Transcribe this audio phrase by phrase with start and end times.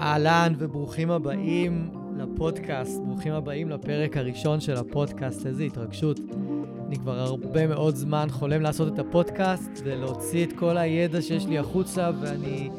[0.00, 6.20] אהלן וברוכים הבאים לפודקאסט, ברוכים הבאים לפרק הראשון של הפודקאסט, איזו התרגשות.
[6.86, 11.58] אני כבר הרבה מאוד זמן חולם לעשות את הפודקאסט ולהוציא את כל הידע שיש לי
[11.58, 12.70] החוצה, ואני,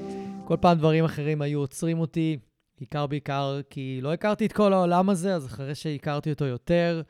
[0.46, 2.38] כל פעם דברים אחרים היו עוצרים אותי,
[2.80, 7.02] בעיקר בעיקר כי לא הכרתי את כל העולם הזה, אז אחרי שהכרתי אותו יותר,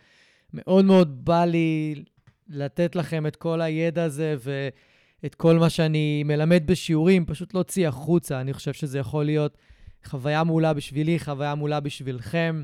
[0.53, 1.95] מאוד מאוד בא לי
[2.47, 8.41] לתת לכם את כל הידע הזה ואת כל מה שאני מלמד בשיעורים, פשוט להוציא החוצה.
[8.41, 9.57] אני חושב שזה יכול להיות
[10.05, 12.63] חוויה מעולה בשבילי, חוויה מעולה בשבילכם,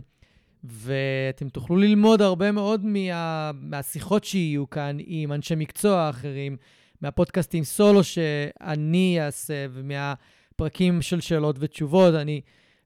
[0.63, 6.57] ואתם תוכלו ללמוד הרבה מאוד מה, מהשיחות שיהיו כאן עם אנשי מקצוע אחרים,
[7.01, 12.13] מהפודקאסטים סולו שאני אעשה ומהפרקים של שאלות ותשובות.
[12.13, 12.41] אני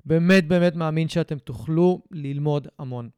[0.06, 3.10] באמת באמת מאמין שאתם תוכלו ללמוד המון.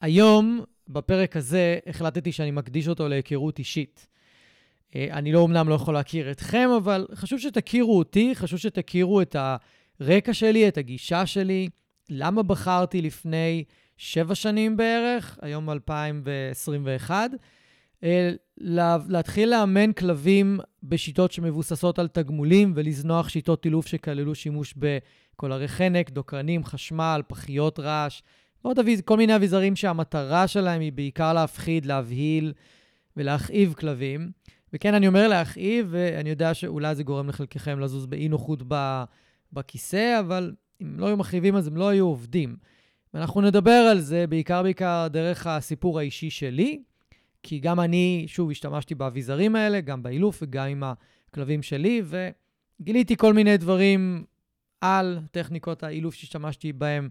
[0.00, 4.06] היום, בפרק הזה, החלטתי שאני מקדיש אותו להיכרות אישית.
[4.94, 9.36] אה, אני לא אמנם לא יכול להכיר אתכם, אבל חשוב שתכירו אותי, חשוב שתכירו את
[10.02, 11.68] הרקע שלי, את הגישה שלי,
[12.10, 13.64] למה בחרתי לפני
[13.96, 17.30] שבע שנים בערך, היום 2021,
[18.04, 18.30] אה,
[19.08, 26.64] להתחיל לאמן כלבים בשיטות שמבוססות על תגמולים ולזנוח שיטות אילוף שכללו שימוש בקולרי חנק, דוקרנים,
[26.64, 28.22] חשמל, פחיות רעש,
[28.64, 32.52] ועוד כל מיני אביזרים שהמטרה שלהם היא בעיקר להפחיד, להבהיל
[33.16, 34.30] ולהכאיב כלבים.
[34.72, 38.62] וכן, אני אומר להכאיב, ואני יודע שאולי זה גורם לחלקכם לזוז באי-נוחות
[39.52, 42.56] בכיסא, אבל אם לא היו מכאיבים אז הם לא היו עובדים.
[43.14, 46.82] ואנחנו נדבר על זה בעיקר בעיקר דרך הסיפור האישי שלי,
[47.42, 53.32] כי גם אני, שוב, השתמשתי באביזרים האלה, גם באילוף וגם עם הכלבים שלי, וגיליתי כל
[53.32, 54.24] מיני דברים
[54.80, 57.08] על טכניקות האילוף שהשתמשתי בהם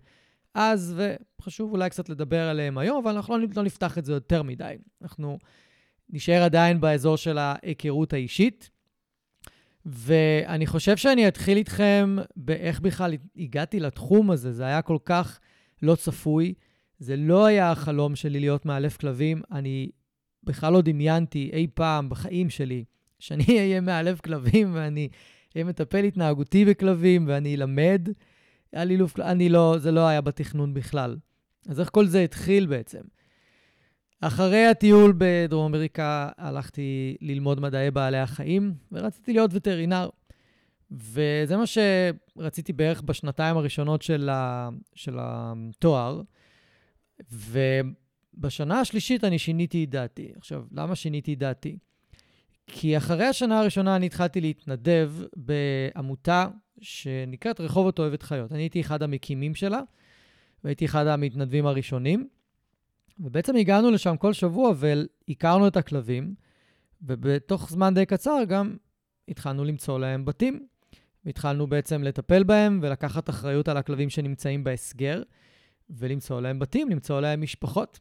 [0.54, 0.96] אז,
[1.42, 4.76] וחשוב אולי קצת לדבר עליהם היום, אבל אנחנו לא, לא נפתח את זה יותר מדי.
[5.02, 5.38] אנחנו
[6.10, 8.70] נשאר עדיין באזור של ההיכרות האישית.
[9.86, 14.52] ואני חושב שאני אתחיל איתכם באיך בכלל הגעתי לתחום הזה.
[14.52, 15.40] זה היה כל כך
[15.82, 16.54] לא צפוי.
[17.00, 19.42] זה לא היה החלום שלי להיות מאלף כלבים.
[19.52, 19.90] אני
[20.44, 22.84] בכלל לא דמיינתי אי פעם בחיים שלי
[23.20, 25.10] שאני אהיה מאלף כלבים ואני
[25.56, 28.10] אהיה מטפל התנהגותי בכלבים ואני אלמד
[28.76, 31.18] על אילוף, אני לא, זה לא היה בתכנון בכלל.
[31.70, 33.02] אז איך כל זה התחיל בעצם?
[34.22, 40.10] אחרי הטיול בדרום אמריקה הלכתי ללמוד מדעי בעלי החיים, ורציתי להיות וטרינר.
[40.92, 46.22] וזה מה שרציתי בערך בשנתיים הראשונות של, ה, של התואר.
[47.30, 50.32] ובשנה השלישית אני שיניתי את דעתי.
[50.38, 51.78] עכשיו, למה שיניתי את דעתי?
[52.68, 56.48] כי אחרי השנה הראשונה אני התחלתי להתנדב בעמותה
[56.82, 58.52] שנקראת רחובות אוהבת חיות.
[58.52, 59.82] אני הייתי אחד המקימים שלה,
[60.64, 62.28] והייתי אחד המתנדבים הראשונים.
[63.22, 66.36] ובעצם הגענו לשם כל שבוע והכרנו את הכלבים,
[67.02, 68.76] ובתוך זמן די קצר גם
[69.28, 70.68] התחלנו למצוא להם בתים.
[71.26, 75.22] והתחלנו בעצם לטפל בהם ולקחת אחריות על הכלבים שנמצאים בהסגר,
[75.90, 78.00] ולמצוא להם בתים, למצוא להם משפחות.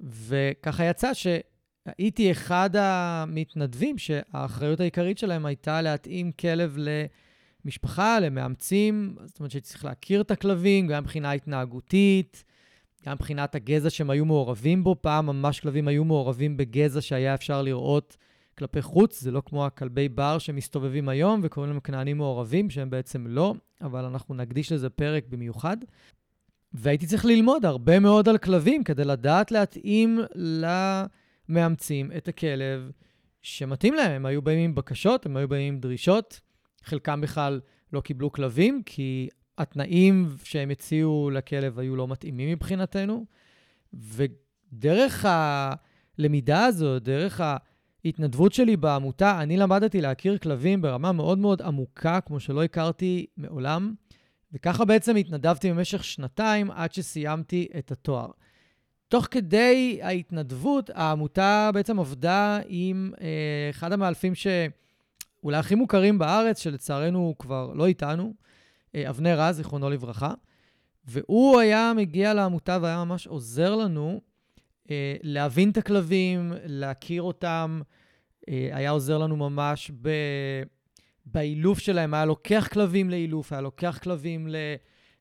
[0.00, 6.78] וככה יצא שהייתי אחד המתנדבים שהאחריות העיקרית שלהם הייתה להתאים כלב
[7.64, 12.44] למשפחה, למאמצים, זאת אומרת שהייתי צריך להכיר את הכלבים, גם מבחינה התנהגותית,
[13.04, 14.96] גם מבחינת הגזע שהם היו מעורבים בו.
[15.00, 18.16] פעם ממש כלבים היו מעורבים בגזע שהיה אפשר לראות
[18.58, 23.26] כלפי חוץ, זה לא כמו הכלבי בר שמסתובבים היום וקוראים להם כנענים מעורבים, שהם בעצם
[23.26, 25.76] לא, אבל אנחנו נקדיש לזה פרק במיוחד.
[26.72, 32.90] והייתי צריך ללמוד הרבה מאוד על כלבים כדי לדעת להתאים למאמצים את הכלב
[33.42, 34.12] שמתאים להם.
[34.12, 36.40] הם היו באים עם בקשות, הם היו באים עם דרישות.
[36.84, 37.60] חלקם בכלל
[37.92, 39.28] לא קיבלו כלבים, כי
[39.58, 43.24] התנאים שהם הציעו לכלב היו לא מתאימים מבחינתנו,
[43.94, 47.40] ודרך הלמידה הזו, דרך
[48.04, 53.94] ההתנדבות שלי בעמותה, אני למדתי להכיר כלבים ברמה מאוד מאוד עמוקה, כמו שלא הכרתי מעולם,
[54.52, 58.30] וככה בעצם התנדבתי במשך שנתיים עד שסיימתי את התואר.
[59.08, 63.26] תוך כדי ההתנדבות, העמותה בעצם עבדה עם אה,
[63.70, 68.34] אחד המאלפים שאולי הכי מוכרים בארץ, שלצערנו הוא כבר לא איתנו,
[68.94, 70.34] אבנר רז, זיכרונו לברכה,
[71.04, 74.20] והוא היה מגיע לעמותה והיה ממש עוזר לנו
[74.90, 77.80] אה, להבין את הכלבים, להכיר אותם,
[78.48, 80.08] אה, היה עוזר לנו ממש ב...
[81.26, 84.56] באילוף שלהם, היה לוקח כלבים לאילוף, היה לוקח כלבים ל...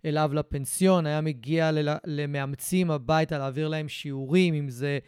[0.05, 1.89] אליו לפנסיון, היה מגיע ל...
[2.05, 4.99] למאמצים הביתה להעביר להם שיעורים, אם זה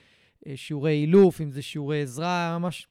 [0.48, 2.88] אה, שיעורי אילוף, אם זה שיעורי עזרה, היה ממש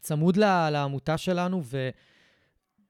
[0.00, 1.90] צמוד לעמותה שלנו, ו...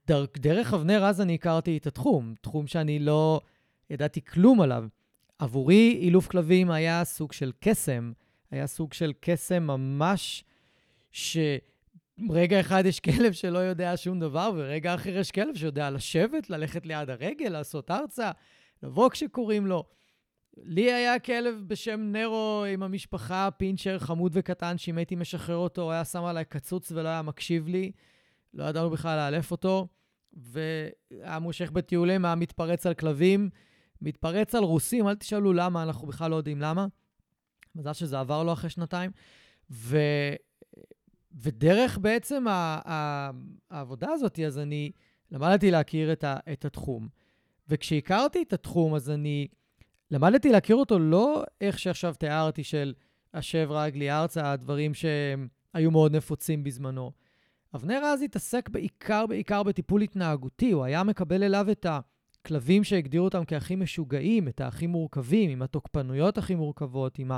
[0.08, 3.40] דר, דרך אבנר אז אני הכרתי את התחום, תחום שאני לא
[3.90, 4.84] ידעתי כלום עליו.
[5.38, 8.12] עבורי אילוף כלבים היה סוג של קסם,
[8.50, 10.44] היה סוג של קסם ממש
[12.30, 16.86] רגע אחד יש כלב שלא יודע שום דבר, ורגע אחר יש כלב שיודע לשבת, ללכת
[16.86, 18.30] ליד הרגל, לעשות ארצה,
[18.82, 19.84] לבוא כשקוראים לו.
[20.56, 25.92] לי היה כלב בשם נרו עם המשפחה, פינצ'ר חמוד וקטן, שאם הייתי משחרר אותו, הוא
[25.92, 27.92] היה שם עליי קצוץ ולא היה מקשיב לי.
[28.54, 29.88] לא ידענו בכלל לאלף אותו,
[30.38, 33.50] והיה מושך בטיולים, היה מתפרץ על כלבים,
[34.02, 36.86] מתפרץ על רוסים, אל תשאלו למה, אנחנו בכלל לא יודעים למה.
[37.74, 39.10] מזל שזה עבר לו אחרי שנתיים.
[39.70, 39.98] ו...
[41.32, 42.80] ודרך בעצם ה...
[42.88, 43.30] ה...
[43.70, 44.90] העבודה הזאת, אז אני
[45.30, 46.36] למדתי להכיר את, ה...
[46.52, 47.08] את התחום.
[47.68, 49.48] וכשהכרתי את התחום, אז אני
[50.10, 52.94] למדתי להכיר אותו לא איך שעכשיו תיארתי של
[53.34, 57.12] השב רגלי ארצה, הדברים שהיו מאוד נפוצים בזמנו.
[57.74, 60.72] אבנר אז התעסק בעיקר, בעיקר בטיפול התנהגותי.
[60.72, 66.38] הוא היה מקבל אליו את הכלבים שהגדירו אותם כהכי משוגעים, את הכי מורכבים, עם התוקפנויות
[66.38, 67.30] הכי מורכבות, עם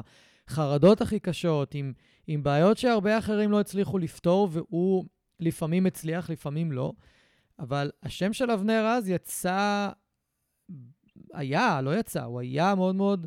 [0.46, 1.92] החרדות הכי קשות, עם,
[2.26, 5.04] עם בעיות שהרבה אחרים לא הצליחו לפתור, והוא
[5.40, 6.92] לפעמים הצליח, לפעמים לא.
[7.58, 9.90] אבל השם של אבנר אז יצא,
[11.32, 13.26] היה, לא יצא, הוא היה מאוד מאוד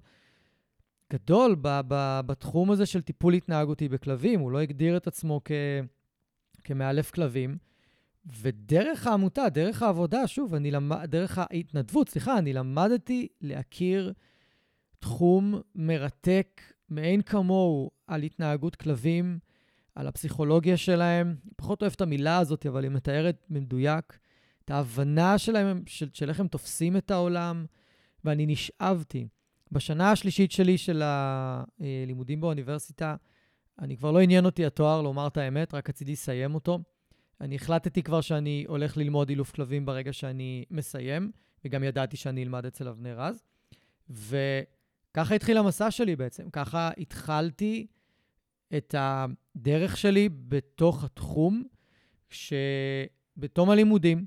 [1.13, 4.39] גדול ב, ב, בתחום הזה של טיפול התנהגותי בכלבים.
[4.39, 5.51] הוא לא הגדיר את עצמו כ...
[6.63, 7.57] כמאלף כלבים,
[8.41, 14.13] ודרך העמותה, דרך העבודה, שוב, אני למד, דרך ההתנדבות, סליחה, אני למדתי להכיר
[14.99, 19.39] תחום מרתק מאין כמוהו על התנהגות כלבים,
[19.95, 21.35] על הפסיכולוגיה שלהם.
[21.55, 24.17] פחות אוהב את המילה הזאת, אבל היא מתארת במדויק
[24.65, 27.65] את ההבנה שלהם, של, של איך הם תופסים את העולם,
[28.25, 29.27] ואני נשאבתי.
[29.71, 33.15] בשנה השלישית שלי של הלימודים באוניברסיטה,
[33.79, 36.79] אני כבר לא עניין אותי התואר, לומר את האמת, רק רציתי לסיים אותו.
[37.41, 41.31] אני החלטתי כבר שאני הולך ללמוד אילוף כלבים ברגע שאני מסיים,
[41.65, 43.43] וגם ידעתי שאני אלמד אצל אבנר רז.
[44.09, 46.49] וככה התחיל המסע שלי בעצם.
[46.49, 47.87] ככה התחלתי
[48.77, 51.63] את הדרך שלי בתוך התחום,
[52.29, 54.25] שבתום הלימודים,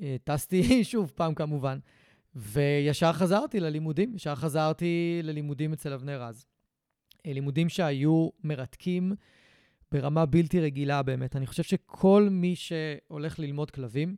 [0.00, 1.78] אה, טסתי שוב פעם כמובן,
[2.34, 6.46] וישר חזרתי ללימודים, ישר חזרתי ללימודים אצל אבנר רז.
[7.26, 9.12] לימודים שהיו מרתקים
[9.92, 11.36] ברמה בלתי רגילה באמת.
[11.36, 14.16] אני חושב שכל מי שהולך ללמוד כלבים,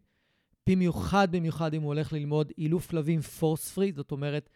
[0.69, 4.51] במיוחד, במיוחד אם הוא הולך ללמוד אילוף כלבים פורס פרי, זאת אומרת,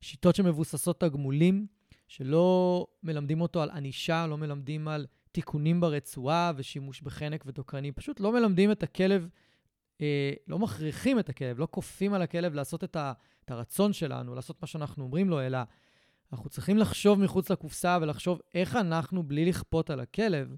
[0.00, 1.66] שיטות שמבוססות תגמולים,
[2.08, 8.32] שלא מלמדים אותו על ענישה, לא מלמדים על תיקונים ברצועה ושימוש בחנק ודוקרנים, פשוט לא
[8.32, 9.28] מלמדים את הכלב,
[10.00, 13.12] אה, לא מכריחים את הכלב, לא כופים על הכלב לעשות את, ה,
[13.44, 15.58] את הרצון שלנו, לעשות מה שאנחנו אומרים לו, אלא
[16.32, 20.54] אנחנו צריכים לחשוב מחוץ לקופסה ולחשוב איך אנחנו, בלי לכפות על הכלב,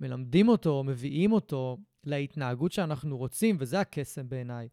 [0.00, 4.68] מלמדים אותו, מביאים אותו להתנהגות שאנחנו רוצים, וזה הקסם בעיניי.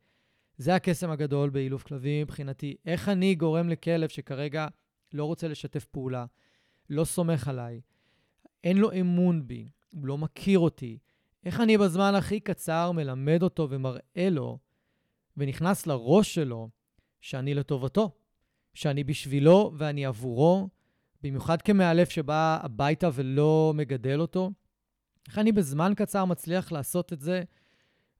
[0.57, 2.75] זה הקסם הגדול באילוף כלבים מבחינתי.
[2.85, 4.67] איך אני גורם לכלב שכרגע
[5.13, 6.25] לא רוצה לשתף פעולה,
[6.89, 7.81] לא סומך עליי,
[8.63, 10.97] אין לו אמון בי, הוא לא מכיר אותי,
[11.45, 14.59] איך אני בזמן הכי קצר מלמד אותו ומראה לו,
[15.37, 16.69] ונכנס לראש שלו,
[17.21, 18.11] שאני לטובתו,
[18.73, 20.69] שאני בשבילו ואני עבורו,
[21.23, 24.51] במיוחד כמאלף שבא הביתה ולא מגדל אותו.
[25.27, 27.41] איך אני בזמן קצר מצליח לעשות את זה,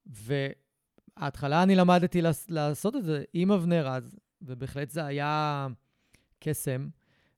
[0.06, 5.68] וההתחלה אני למדתי לעשות את זה עם אבנר אז, ובהחלט זה היה
[6.40, 6.88] קסם.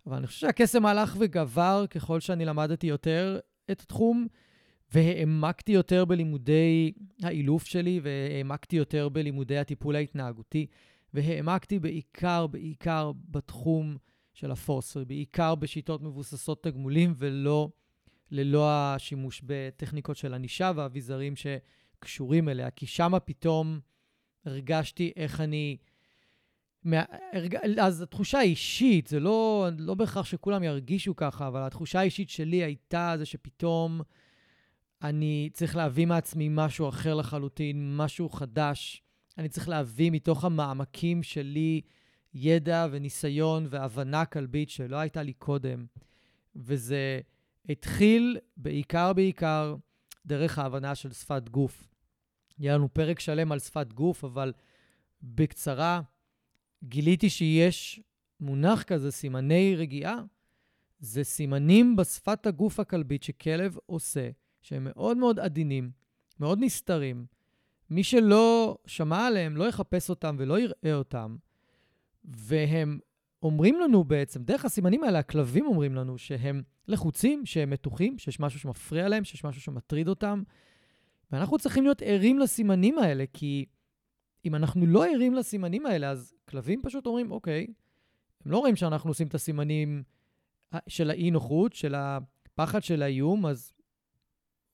[0.08, 3.40] אבל אני חושב שהקסם הלך וגבר ככל שאני למדתי יותר
[3.72, 4.28] את התחום,
[4.94, 6.92] והעמקתי יותר בלימודי
[7.24, 10.68] האילוף שלי, והעמקתי יותר בלימודי הטיפול ההתנהגותי.
[11.16, 13.98] והעמקתי בעיקר, בעיקר בתחום
[14.34, 17.70] של הפוספר, בעיקר בשיטות מבוססות תגמולים ולא
[18.32, 23.80] ללא השימוש בטכניקות של ענישה ואביזרים שקשורים אליה, כי שם פתאום
[24.46, 25.78] הרגשתי איך אני...
[27.82, 33.16] אז התחושה האישית, זה לא, לא בהכרח שכולם ירגישו ככה, אבל התחושה האישית שלי הייתה
[33.18, 34.02] זה שפתאום
[35.02, 39.04] אני צריך להביא מעצמי משהו אחר לחלוטין, משהו חדש,
[39.38, 41.82] אני צריך להביא מתוך המעמקים שלי
[42.34, 45.86] ידע וניסיון והבנה כלבית שלא הייתה לי קודם.
[46.56, 47.20] וזה
[47.70, 49.76] התחיל בעיקר, בעיקר
[50.26, 51.88] דרך ההבנה של שפת גוף.
[52.60, 54.54] יהיה לנו פרק שלם על שפת גוף, אבל
[55.24, 56.02] בקצרה,
[56.84, 58.00] גיליתי שיש
[58.40, 60.24] מונח כזה, סימני רגיעה.
[61.00, 64.30] זה סימנים בשפת הגוף הכלבית שכלב עושה,
[64.62, 65.92] שהם מאוד מאוד עדינים,
[66.40, 67.26] מאוד נסתרים,
[67.90, 71.36] מי שלא שמע עליהם, לא יחפש אותם ולא יראה אותם.
[72.24, 73.00] והם
[73.44, 78.60] אומרים לנו בעצם, דרך הסימנים האלה, הכלבים אומרים לנו שהם לחוצים, שהם מתוחים, שיש משהו
[78.60, 80.44] שמפריע להם, שיש משהו שמטריד אותם.
[81.32, 83.66] ואנחנו צריכים להיות ערים לסימנים האלה, כי
[84.46, 87.68] אם אנחנו לא ערים לסימנים האלה, אז כלבים פשוט אומרים, אוקיי,
[88.46, 90.04] הם לא רואים שאנחנו עושים את הסימנים
[90.88, 93.74] של האי-נוחות, של הפחד של האיום, אז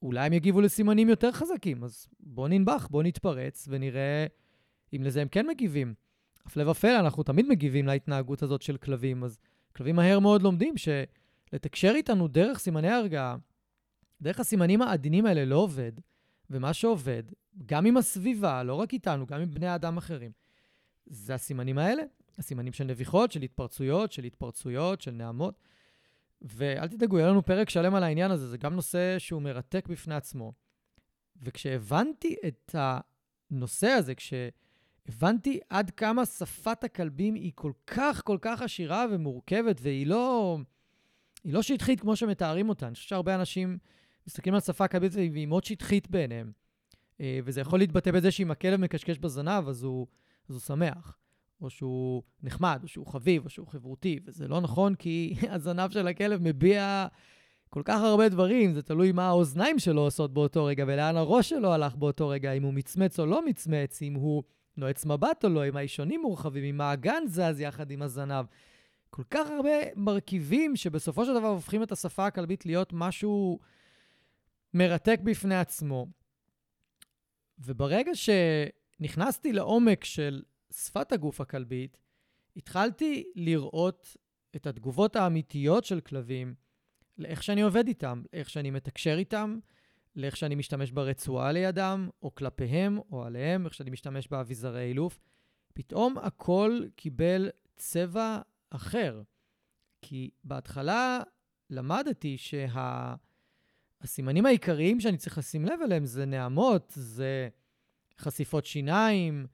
[0.02, 4.26] אולי הם יגיבו לסימנים יותר חזקים, אז בואו ננבח, בואו נתפרץ ונראה
[4.96, 5.94] אם לזה הם כן מגיבים.
[6.46, 9.38] הפלא ופלא, אנחנו תמיד מגיבים להתנהגות הזאת של כלבים, אז
[9.76, 13.36] כלבים מהר מאוד לומדים שלתקשר איתנו דרך סימני הרגעה,
[14.22, 15.92] דרך הסימנים העדינים האלה לא עובד,
[16.50, 17.22] ומה שעובד,
[17.66, 20.30] גם עם הסביבה, לא רק איתנו, גם עם בני אדם אחרים,
[21.06, 22.02] זה הסימנים האלה,
[22.38, 25.60] הסימנים של נביחות, של התפרצויות, של התפרצויות, של נעמות.
[26.42, 30.14] ואל תדאגו, יהיה לנו פרק שלם על העניין הזה, זה גם נושא שהוא מרתק בפני
[30.14, 30.52] עצמו.
[31.42, 32.74] וכשהבנתי את
[33.50, 40.06] הנושא הזה, כשהבנתי עד כמה שפת הכלבים היא כל כך כל כך עשירה ומורכבת, והיא
[40.06, 40.58] לא,
[41.44, 42.86] היא לא שטחית כמו שמתארים אותה.
[42.86, 43.78] אני חושב שהרבה אנשים
[44.26, 46.52] מסתכלים על שפה כלבית והיא מאוד שטחית בעיניהם.
[47.20, 50.06] אה, וזה יכול להתבטא בזה שאם הכלב מקשקש בזנב, אז הוא,
[50.48, 51.16] אז הוא שמח.
[51.62, 56.08] או שהוא נחמד, או שהוא חביב, או שהוא חברותי, וזה לא נכון כי הזנב של
[56.08, 57.06] הכלב מביע
[57.70, 61.72] כל כך הרבה דברים, זה תלוי מה האוזניים שלו עושות באותו רגע, ולאן הראש שלו
[61.72, 64.42] הלך באותו רגע, אם הוא מצמץ או לא מצמץ, אם הוא
[64.76, 68.44] נועץ מבט או לא, אם האישונים מורחבים, אם האגן זז יחד עם הזנב.
[69.10, 73.58] כל כך הרבה מרכיבים שבסופו של דבר הופכים את השפה הכלבית להיות משהו
[74.74, 76.06] מרתק בפני עצמו.
[77.58, 80.42] וברגע שנכנסתי לעומק של
[80.72, 81.96] שפת הגוף הכלבית,
[82.56, 84.16] התחלתי לראות
[84.56, 86.54] את התגובות האמיתיות של כלבים
[87.18, 89.58] לאיך שאני עובד איתם, לאיך שאני מתקשר איתם,
[90.16, 95.20] לאיך שאני משתמש ברצועה לידם, או כלפיהם, או עליהם, איך שאני משתמש באביזרי אילוף.
[95.74, 99.22] פתאום הכל קיבל צבע אחר.
[100.02, 101.20] כי בהתחלה
[101.70, 104.48] למדתי שהסימנים שה...
[104.48, 107.48] העיקריים שאני צריך לשים לב אליהם זה נעמות, זה
[108.18, 109.46] חשיפות שיניים,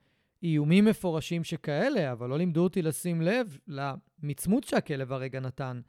[0.43, 5.81] איומים מפורשים שכאלה, אבל לא לימדו אותי לשים לב למצמוץ שהכלב הרגע נתן,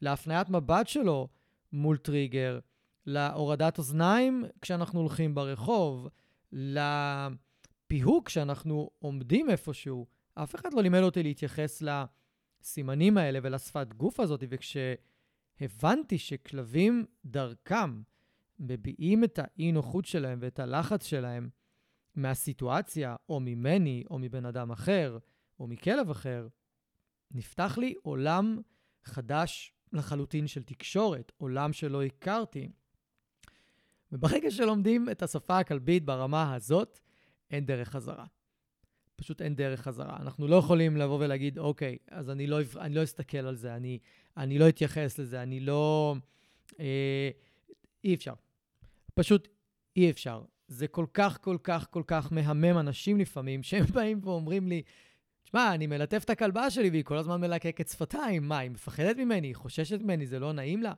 [0.00, 1.28] להפניית מבט שלו
[1.72, 2.58] מול טריגר,
[3.06, 6.08] להורדת אוזניים כשאנחנו הולכים ברחוב,
[6.52, 10.06] לפיהוק כשאנחנו עומדים איפשהו.
[10.34, 18.02] אף אחד לא לימד אותי להתייחס לסימנים האלה ולשפת גוף הזאת, וכשהבנתי שכלבים דרכם
[18.58, 21.48] מביעים את האי-נוחות שלהם ואת הלחץ שלהם,
[22.14, 25.18] מהסיטואציה, או ממני, או מבן אדם אחר,
[25.60, 26.48] או מכלב אחר,
[27.30, 28.60] נפתח לי עולם
[29.04, 32.68] חדש לחלוטין של תקשורת, עולם שלא הכרתי.
[34.12, 37.00] וברגע שלומדים את השפה הכלבית ברמה הזאת,
[37.50, 38.26] אין דרך חזרה.
[39.16, 40.16] פשוט אין דרך חזרה.
[40.16, 43.98] אנחנו לא יכולים לבוא ולהגיד, אוקיי, אז אני לא, אני לא אסתכל על זה, אני,
[44.36, 46.14] אני לא אתייחס לזה, אני לא...
[46.80, 47.30] אה,
[48.04, 48.34] אי אפשר.
[49.14, 49.48] פשוט
[49.96, 50.42] אי אפשר.
[50.72, 54.82] זה כל כך, כל כך, כל כך מהמם אנשים לפעמים, שהם באים ואומרים לי,
[55.42, 59.46] תשמע, אני מלטף את הכלבה שלי והיא כל הזמן מלקקת שפתיים, מה, היא מפחדת ממני,
[59.46, 60.92] היא חוששת ממני, זה לא נעים לה?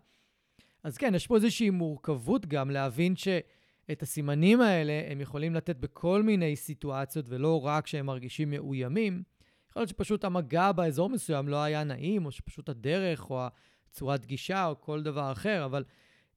[0.83, 6.23] אז כן, יש פה איזושהי מורכבות גם להבין שאת הסימנים האלה הם יכולים לתת בכל
[6.23, 9.23] מיני סיטואציות, ולא רק כשהם מרגישים מאוימים.
[9.71, 13.47] יכול להיות שפשוט המגע באזור מסוים לא היה נעים, או שפשוט הדרך, או
[13.91, 15.85] הצורת גישה, או כל דבר אחר, אבל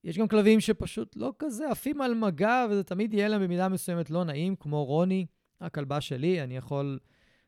[0.03, 4.09] יש גם כלבים שפשוט לא כזה עפים על מגע, וזה תמיד יהיה להם במידה מסוימת
[4.09, 5.25] לא נעים, כמו רוני,
[5.61, 6.99] הכלבה שלי, אני יכול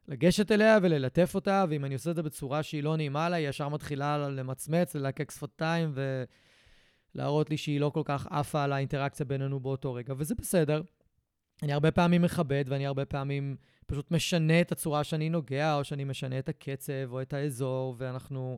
[0.07, 3.49] לגשת אליה וללטף אותה, ואם אני עושה את זה בצורה שהיא לא נעימה לה, היא
[3.49, 5.93] ישר מתחילה למצמץ, ללקק שפתיים,
[7.15, 10.81] ולהראות לי שהיא לא כל כך עפה על האינטראקציה בינינו באותו רגע, וזה בסדר.
[11.63, 13.55] אני הרבה פעמים מכבד, ואני הרבה פעמים
[13.87, 18.57] פשוט משנה את הצורה שאני נוגע, או שאני משנה את הקצב, או את האזור, ואנחנו...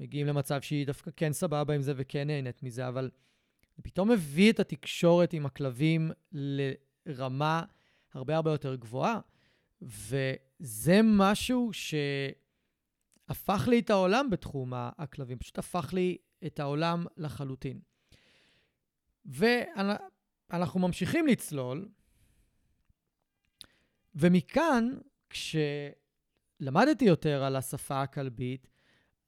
[0.00, 3.10] מגיעים למצב שהיא דווקא כן סבבה עם זה וכן נהנית מזה, אבל
[3.76, 6.10] זה פתאום מביא את התקשורת עם הכלבים
[7.06, 7.62] לרמה
[8.12, 9.20] הרבה הרבה יותר גבוהה,
[9.82, 17.80] וזה משהו שהפך לי את העולם בתחום הכלבים, פשוט הפך לי את העולם לחלוטין.
[19.24, 21.88] ואנחנו ממשיכים לצלול,
[24.14, 24.98] ומכאן,
[25.30, 28.68] כשלמדתי יותר על השפה הכלבית,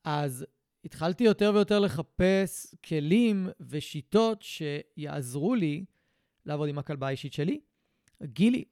[0.05, 0.47] אז
[0.85, 5.85] התחלתי יותר ויותר לחפש כלים ושיטות שיעזרו לי
[6.47, 7.61] לעבוד עם הכלבה האישית שלי.
[8.23, 8.65] גילי,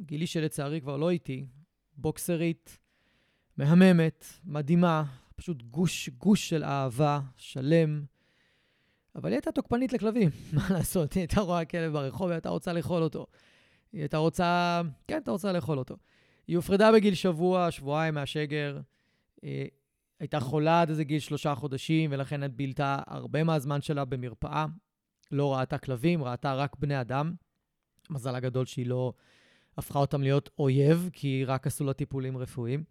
[0.00, 1.46] גילי שלצערי כבר לא איתי,
[1.96, 2.78] בוקסרית,
[3.56, 5.04] מהממת, מדהימה,
[5.36, 8.04] פשוט גוש, גוש של אהבה, שלם.
[9.14, 11.12] אבל היא הייתה תוקפנית לכלבים, מה לעשות?
[11.12, 13.26] היא הייתה רואה כלב ברחוב והייתה רוצה לאכול אותו.
[13.92, 15.96] היא הייתה רוצה, כן, הייתה רוצה לאכול אותו.
[16.48, 18.80] היא הופרדה בגיל שבוע, שבועיים מהשגר.
[20.20, 24.66] הייתה חולה עד איזה גיל שלושה חודשים, ולכן את בילתה הרבה מהזמן שלה במרפאה.
[25.32, 27.34] לא ראתה כלבים, ראתה רק בני אדם.
[28.10, 29.12] מזל הגדול שהיא לא
[29.78, 32.84] הפכה אותם להיות אויב, כי רק עשו לה טיפולים רפואיים.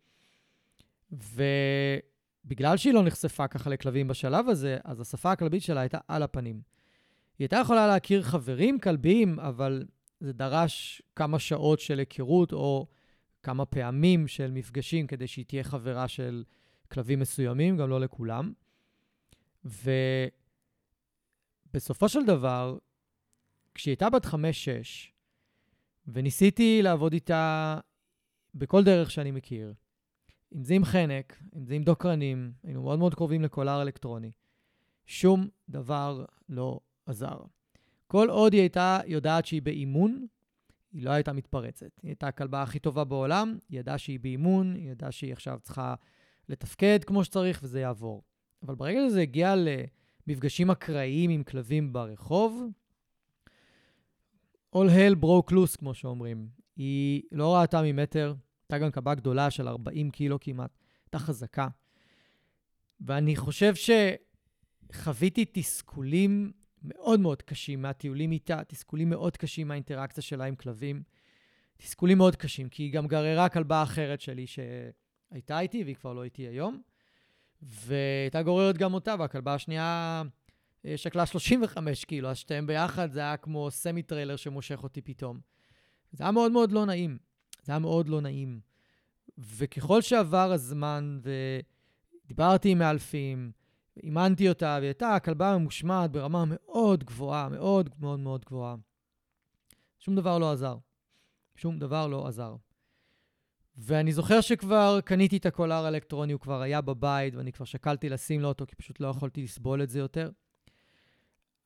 [1.11, 6.55] ובגלל שהיא לא נחשפה ככה לכלבים בשלב הזה, אז השפה הכלבית שלה הייתה על הפנים.
[6.55, 9.85] היא הייתה יכולה להכיר חברים כלביים, אבל
[10.19, 12.87] זה דרש כמה שעות של היכרות או
[13.43, 16.43] כמה פעמים של מפגשים כדי שהיא תהיה חברה של
[16.91, 18.53] כלבים מסוימים, גם לא לכולם.
[21.73, 22.77] ובסופו של דבר,
[23.75, 25.13] כשהיא הייתה בת חמש-שש,
[26.07, 27.77] וניסיתי לעבוד איתה
[28.55, 29.73] בכל דרך שאני מכיר,
[30.55, 34.31] אם זה עם חנק, אם זה עם דוקרנים, היינו מאוד מאוד קרובים לקולר אלקטרוני,
[35.05, 37.39] שום דבר לא עזר.
[38.07, 40.27] כל עוד היא הייתה יודעת שהיא באימון,
[40.91, 41.91] היא לא הייתה מתפרצת.
[42.01, 45.95] היא הייתה הכלבה הכי טובה בעולם, היא ידעה שהיא באימון, היא ידעה שהיא עכשיו צריכה
[46.49, 48.23] לתפקד כמו שצריך וזה יעבור.
[48.63, 49.53] אבל ברגע שזה הגיע
[50.27, 52.63] למפגשים אקראיים עם כלבים ברחוב,
[54.75, 56.47] all hell broke loose, כמו שאומרים.
[56.75, 61.67] היא לא ראתה ממטר, הייתה גם קבה גדולה של 40 קילו כמעט, הייתה חזקה.
[63.01, 63.73] ואני חושב
[64.91, 66.51] שחוויתי תסכולים
[66.83, 71.03] מאוד מאוד קשים מהטיולים איתה, תסכולים מאוד קשים מהאינטראקציה שלה עם כלבים.
[71.77, 74.45] תסכולים מאוד קשים, כי היא גם גררה כלבה אחרת שלי
[75.29, 76.81] שהייתה איתי, והיא כבר לא איתי היום.
[77.61, 80.23] והייתה גוררת גם אותה, והכלבה השנייה
[80.85, 85.39] אה, שקלה 35 קילו, אז שתיהם ביחד זה היה כמו סמי טריילר שמושך אותי פתאום.
[86.11, 87.17] זה היה מאוד מאוד לא נעים.
[87.63, 88.59] זה היה מאוד לא נעים.
[89.37, 91.19] וככל שעבר הזמן
[92.25, 93.51] ודיברתי עם מאלפים,
[94.03, 98.75] אימנתי אותה, והיא הייתה כלבה ממושמעת ברמה מאוד גבוהה, מאוד מאוד מאוד גבוהה.
[99.99, 100.77] שום דבר לא עזר.
[101.55, 102.55] שום דבר לא עזר.
[103.81, 108.41] ואני זוכר שכבר קניתי את הקולר האלקטרוני, הוא כבר היה בבית, ואני כבר שקלתי לשים
[108.41, 110.29] לו אותו, כי פשוט לא יכולתי לסבול את זה יותר.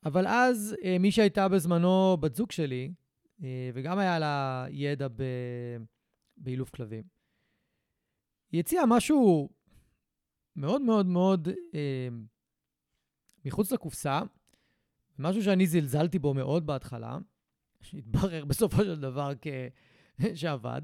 [0.04, 2.92] אבל אז אה, מי שהייתה בזמנו בת זוג שלי,
[3.42, 5.22] אה, וגם היה לה ידע ב...
[6.36, 7.02] באילוף כלבים,
[8.52, 9.48] היא הציעה משהו
[10.56, 12.08] מאוד מאוד מאוד אה,
[13.44, 14.20] מחוץ לקופסה,
[15.18, 17.18] משהו שאני זלזלתי בו מאוד בהתחלה,
[17.80, 19.46] שהתברר בסופו של דבר כ...
[20.40, 20.82] שעבד.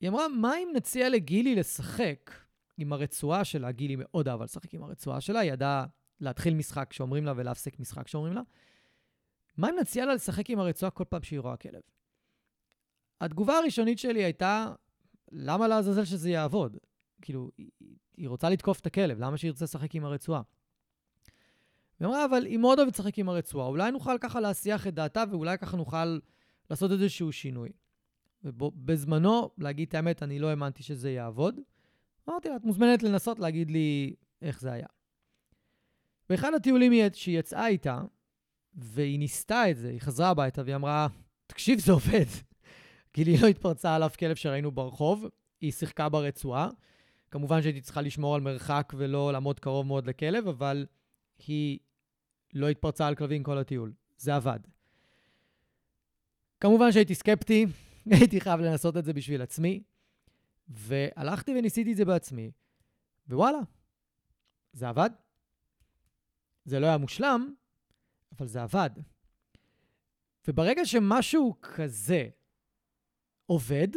[0.00, 2.30] היא אמרה, מה אם נציע לגילי לשחק
[2.76, 3.72] עם הרצועה שלה?
[3.72, 5.86] גילי מאוד אהבה לשחק עם הרצועה שלה, היא ידעה
[6.20, 8.42] להתחיל משחק כשאומרים לה ולהפסיק משחק כשאומרים לה.
[9.56, 11.80] מה אם נציע לה לשחק עם הרצועה כל פעם שהיא רואה כלב?
[13.20, 14.72] התגובה הראשונית שלי הייתה,
[15.32, 16.76] למה לעזאזל שזה יעבוד?
[17.22, 17.70] כאילו, היא,
[18.16, 20.42] היא רוצה לתקוף את הכלב, למה שהיא ירצה לשחק עם הרצועה?
[22.00, 25.24] היא אמרה, אבל היא מאוד אוהבת לשחק עם הרצועה, אולי נוכל ככה להסיח את דעתה
[25.30, 26.18] ואולי ככה נוכל
[26.70, 27.68] לעשות איזשהו שינוי.
[28.44, 31.60] ובזמנו, להגיד את האמת, אני לא האמנתי שזה יעבוד.
[32.28, 34.86] אמרתי לה, את מוזמנת לנסות להגיד לי איך זה היה.
[36.28, 38.00] באחד הטיולים שהיא יצאה איתה,
[38.74, 41.06] והיא ניסתה את זה, היא חזרה הביתה והיא אמרה,
[41.46, 42.24] תקשיב, זה עובד.
[43.12, 45.26] כאילו היא לא התפרצה על אף כלב שראינו ברחוב,
[45.60, 46.68] היא שיחקה ברצועה.
[47.30, 50.86] כמובן שהייתי צריכה לשמור על מרחק ולא לעמוד קרוב מאוד לכלב, אבל
[51.46, 51.78] היא
[52.54, 53.92] לא התפרצה על כלבים כל הטיול.
[54.18, 54.58] זה עבד.
[56.60, 57.66] כמובן שהייתי סקפטי,
[58.12, 59.82] הייתי חייב לנסות את זה בשביל עצמי,
[60.68, 62.50] והלכתי וניסיתי את זה בעצמי,
[63.28, 63.58] ווואלה,
[64.72, 65.10] זה עבד.
[66.64, 67.54] זה לא היה מושלם,
[68.38, 68.90] אבל זה עבד.
[70.48, 72.28] וברגע שמשהו כזה
[73.46, 73.88] עובד,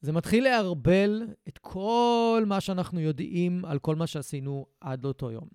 [0.00, 5.48] זה מתחיל לערבל את כל מה שאנחנו יודעים על כל מה שעשינו עד לאותו יום,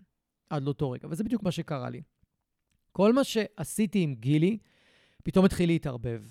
[0.50, 1.08] עד לאותו רגע.
[1.12, 2.02] וזה בדיוק מה שקרה לי.
[2.92, 4.58] כל מה שעשיתי עם גילי,
[5.24, 6.24] פתאום התחיל להתערבב.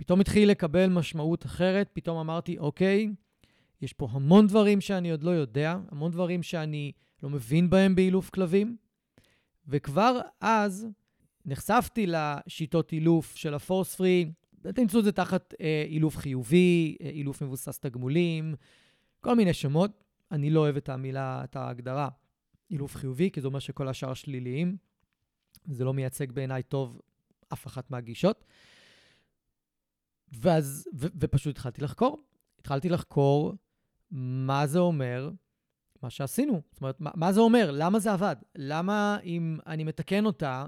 [0.00, 3.08] פתאום התחיל לקבל משמעות אחרת, פתאום אמרתי, אוקיי,
[3.82, 8.30] יש פה המון דברים שאני עוד לא יודע, המון דברים שאני לא מבין בהם באילוף
[8.30, 8.76] כלבים,
[9.68, 10.86] וכבר אז
[11.44, 14.32] נחשפתי לשיטות אילוף של הפורס פרי,
[14.74, 18.54] תמצאו את זה תחת אה, אילוף חיובי, אה, אילוף מבוסס תגמולים,
[19.20, 20.04] כל מיני שמות.
[20.30, 22.08] אני לא אוהב את המילה, את ההגדרה
[22.70, 24.76] אילוף חיובי, כי זה אומר שכל השאר שליליים.
[25.64, 27.00] זה לא מייצג בעיניי טוב
[27.52, 28.44] אף אחת מהגישות.
[30.32, 32.22] ואז, ו, ופשוט התחלתי לחקור.
[32.60, 33.54] התחלתי לחקור
[34.10, 35.30] מה זה אומר,
[36.02, 36.62] מה שעשינו.
[36.72, 37.70] זאת אומרת, מה, מה זה אומר?
[37.72, 38.36] למה זה עבד?
[38.56, 40.66] למה אם אני מתקן אותה,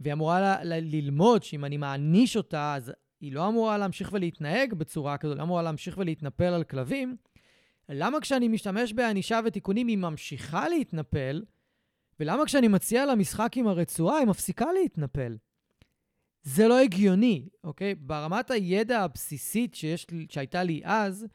[0.00, 4.74] והיא אמורה ל, ל, ללמוד שאם אני מעניש אותה, אז היא לא אמורה להמשיך ולהתנהג
[4.74, 7.16] בצורה כזו, לא אמורה להמשיך ולהתנפל על כלבים.
[7.88, 11.42] למה כשאני משתמש בענישה ותיקונים היא ממשיכה להתנפל,
[12.20, 15.36] ולמה כשאני מציע לה משחק עם הרצועה היא מפסיקה להתנפל?
[16.46, 17.94] זה לא הגיוני, אוקיי?
[17.94, 21.26] ברמת הידע הבסיסית שיש, שהייתה לי אז,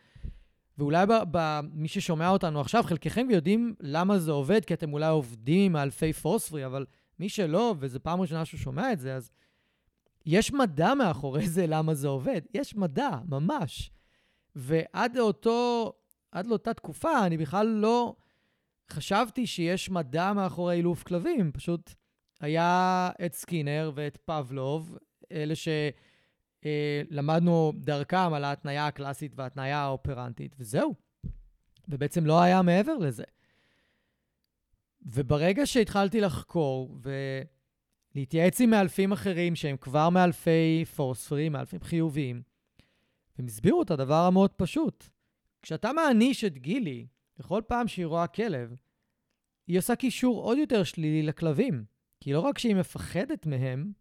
[0.77, 5.07] ואולי ב, ב, מי ששומע אותנו עכשיו, חלקכם יודעים למה זה עובד, כי אתם אולי
[5.07, 6.85] עובדים עם אלפי פוספרי, אבל
[7.19, 9.31] מי שלא, וזו פעם ראשונה שהוא שומע את זה, אז
[10.25, 12.41] יש מדע מאחורי זה למה זה עובד.
[12.53, 13.91] יש מדע, ממש.
[14.55, 15.93] ועד לאותו,
[16.31, 18.15] עד לאותה תקופה, אני בכלל לא
[18.91, 21.51] חשבתי שיש מדע מאחורי אילוף כלבים.
[21.51, 21.91] פשוט
[22.41, 24.97] היה את סקינר ואת פבלוב,
[25.31, 25.53] אלה
[27.05, 30.95] שלמדנו דרכם על ההתניה הקלאסית וההתניה האופרנטית, וזהו.
[31.87, 33.23] ובעצם לא היה מעבר לזה.
[35.01, 36.97] וברגע שהתחלתי לחקור
[38.15, 42.41] ולהתייעץ עם מאלפים אחרים שהם כבר מאלפי פורספרי, מאלפים חיוביים,
[43.37, 45.09] הם הסבירו את הדבר המאוד פשוט.
[45.61, 48.75] כשאתה מעניש את גילי, בכל פעם שהיא רואה כלב,
[49.67, 51.90] היא עושה קישור עוד יותר שלילי לכלבים.
[52.21, 53.91] כי לא רק שהיא מפחדת מהם,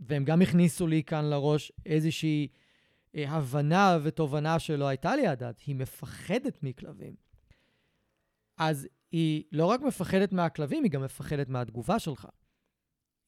[0.00, 2.48] והם גם הכניסו לי כאן לראש איזושהי
[3.14, 7.14] אה, הבנה ותובנה שלא הייתה לי עד עד, היא מפחדת מכלבים.
[8.56, 12.28] אז היא לא רק מפחדת מהכלבים, היא גם מפחדת מהתגובה שלך.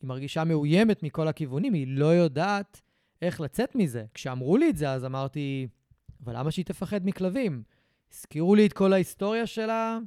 [0.00, 2.82] היא מרגישה מאוימת מכל הכיוונים, היא לא יודעת
[3.22, 4.04] איך לצאת מזה.
[4.14, 5.68] כשאמרו לי את זה, אז אמרתי,
[6.24, 7.62] אבל למה שהיא תפחד מכלבים?
[8.12, 9.98] הזכירו לי את כל ההיסטוריה שלה,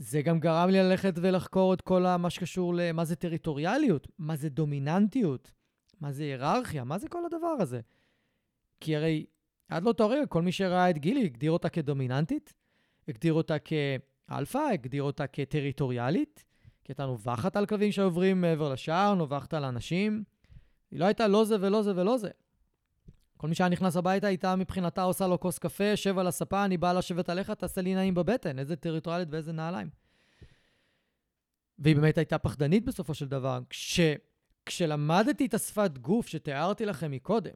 [0.00, 4.48] זה גם גרם לי ללכת ולחקור את כל מה שקשור למה זה טריטוריאליות, מה זה
[4.48, 5.52] דומיננטיות,
[6.00, 7.80] מה זה היררכיה, מה זה כל הדבר הזה.
[8.80, 9.26] כי הרי
[9.68, 12.54] עד לאותו רגע, כל מי שראה את גילי הגדיר אותה כדומיננטית,
[13.08, 16.44] הגדיר אותה כאלפא, הגדיר אותה כטריטוריאלית,
[16.84, 20.24] כי הייתה נובחת על כלבים שעוברים מעבר לשער, נובחת על אנשים.
[20.90, 22.30] היא לא הייתה לא זה ולא זה ולא זה.
[23.40, 26.76] כל מי שהיה נכנס הביתה הייתה מבחינתה עושה לו כוס קפה, יושב על הספה, אני
[26.76, 29.90] באה לשבת עליך, תעשה לי נעים בבטן, איזה טריטוריאלית ואיזה נעליים.
[31.78, 33.60] והיא באמת הייתה פחדנית בסופו של דבר.
[33.70, 34.00] כש,
[34.66, 37.54] כשלמדתי את השפת גוף שתיארתי לכם מקודם,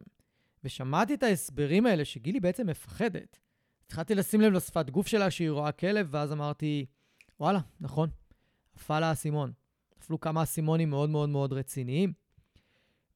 [0.65, 3.39] ושמעתי את ההסברים האלה שגילי בעצם מפחדת,
[3.87, 6.87] התחלתי לשים לב לשפת גוף שלה שהיא רואה כלב, ואז אמרתי,
[7.41, 8.09] וואלה, נכון,
[8.77, 9.53] נפל לה האסימון.
[9.99, 12.13] נפלו כמה אסימונים מאוד מאוד מאוד רציניים.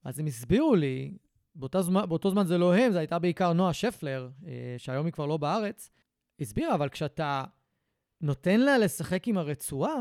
[0.04, 1.18] אז הם הסבירו לי
[1.58, 5.12] באותו זמן, באותו זמן זה לא הם, זה הייתה בעיקר נועה שפלר, אה, שהיום היא
[5.12, 5.90] כבר לא בארץ,
[6.40, 7.44] הסבירה, אבל כשאתה
[8.20, 9.96] נותן לה לשחק עם הרצועה,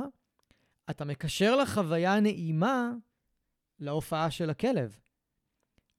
[0.90, 2.92] אתה מקשר לה חוויה נעימה
[3.80, 5.00] להופעה של הכלב.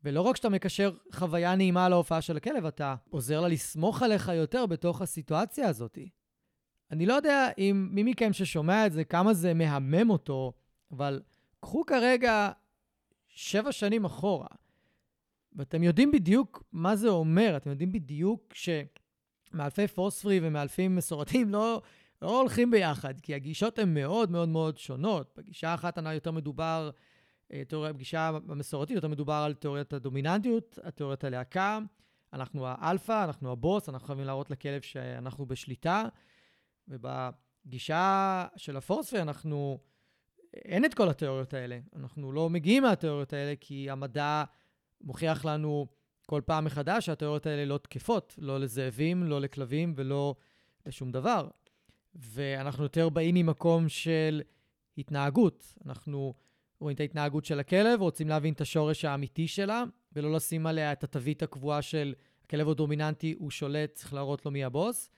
[0.04, 4.66] ולא רק שאתה מקשר חוויה נעימה להופעה של הכלב, אתה עוזר לה לסמוך עליך יותר
[4.66, 5.98] בתוך הסיטואציה הזאת.
[6.90, 10.52] אני לא יודע אם מי מכם ששומע את זה, כמה זה מהמם אותו,
[10.90, 11.22] אבל
[11.60, 12.50] קחו כרגע
[13.28, 14.48] שבע שנים אחורה.
[15.52, 21.82] ואתם יודעים בדיוק מה זה אומר, אתם יודעים בדיוק שמאלפי פוספרי ומאלפים מסורתיים לא,
[22.22, 25.34] לא הולכים ביחד, כי הגישות הן מאוד מאוד מאוד שונות.
[25.36, 26.90] בגישה אחת יותר מדובר,
[27.52, 31.78] אה, תיאוריה, בגישה המסורתית יותר מדובר על תיאוריית הדומיננטיות, התיאוריית הלהקה.
[32.32, 36.04] אנחנו האלפא, אנחנו הבוס, אנחנו חייבים להראות לכלב שאנחנו בשליטה.
[36.88, 39.78] ובגישה של הפורספרי אנחנו,
[40.54, 41.78] אין את כל התיאוריות האלה.
[41.96, 44.44] אנחנו לא מגיעים מהתיאוריות האלה כי המדע
[45.00, 45.86] מוכיח לנו
[46.26, 50.34] כל פעם מחדש שהתיאוריות האלה לא תקפות, לא לזאבים, לא לכלבים ולא
[50.86, 51.48] לשום דבר.
[52.14, 54.42] ואנחנו יותר באים ממקום של
[54.98, 55.74] התנהגות.
[55.86, 56.34] אנחנו
[56.80, 61.04] רואים את ההתנהגות של הכלב, רוצים להבין את השורש האמיתי שלה, ולא לשים עליה את
[61.04, 65.10] התווית הקבועה של הכלב הדומיננטי, הוא שולט, צריך להראות לו מי הבוס,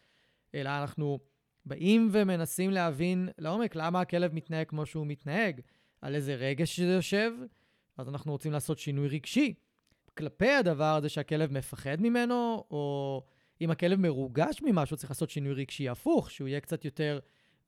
[0.54, 1.18] אלא אנחנו
[1.66, 5.60] באים ומנסים להבין לעומק למה הכלב מתנהג כמו שהוא מתנהג,
[6.00, 7.32] על איזה רגש שזה יושב,
[7.96, 9.54] אז אנחנו רוצים לעשות שינוי רגשי.
[10.20, 13.22] כלפי הדבר הזה שהכלב מפחד ממנו, או
[13.60, 17.18] אם הכלב מרוגש ממשהו, צריך לעשות שינוי רגשי הפוך, שהוא יהיה קצת יותר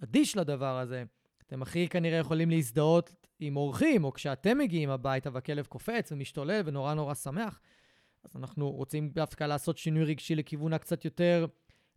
[0.03, 1.05] אדיש לדבר הזה.
[1.47, 6.95] אתם הכי כנראה יכולים להזדהות עם אורחים, או כשאתם מגיעים הביתה והכלב קופץ ומשתולל ונורא
[6.95, 7.61] נורא שמח.
[8.25, 11.47] אז אנחנו רוצים דווקא לעשות שינוי רגשי לכיוון הקצת יותר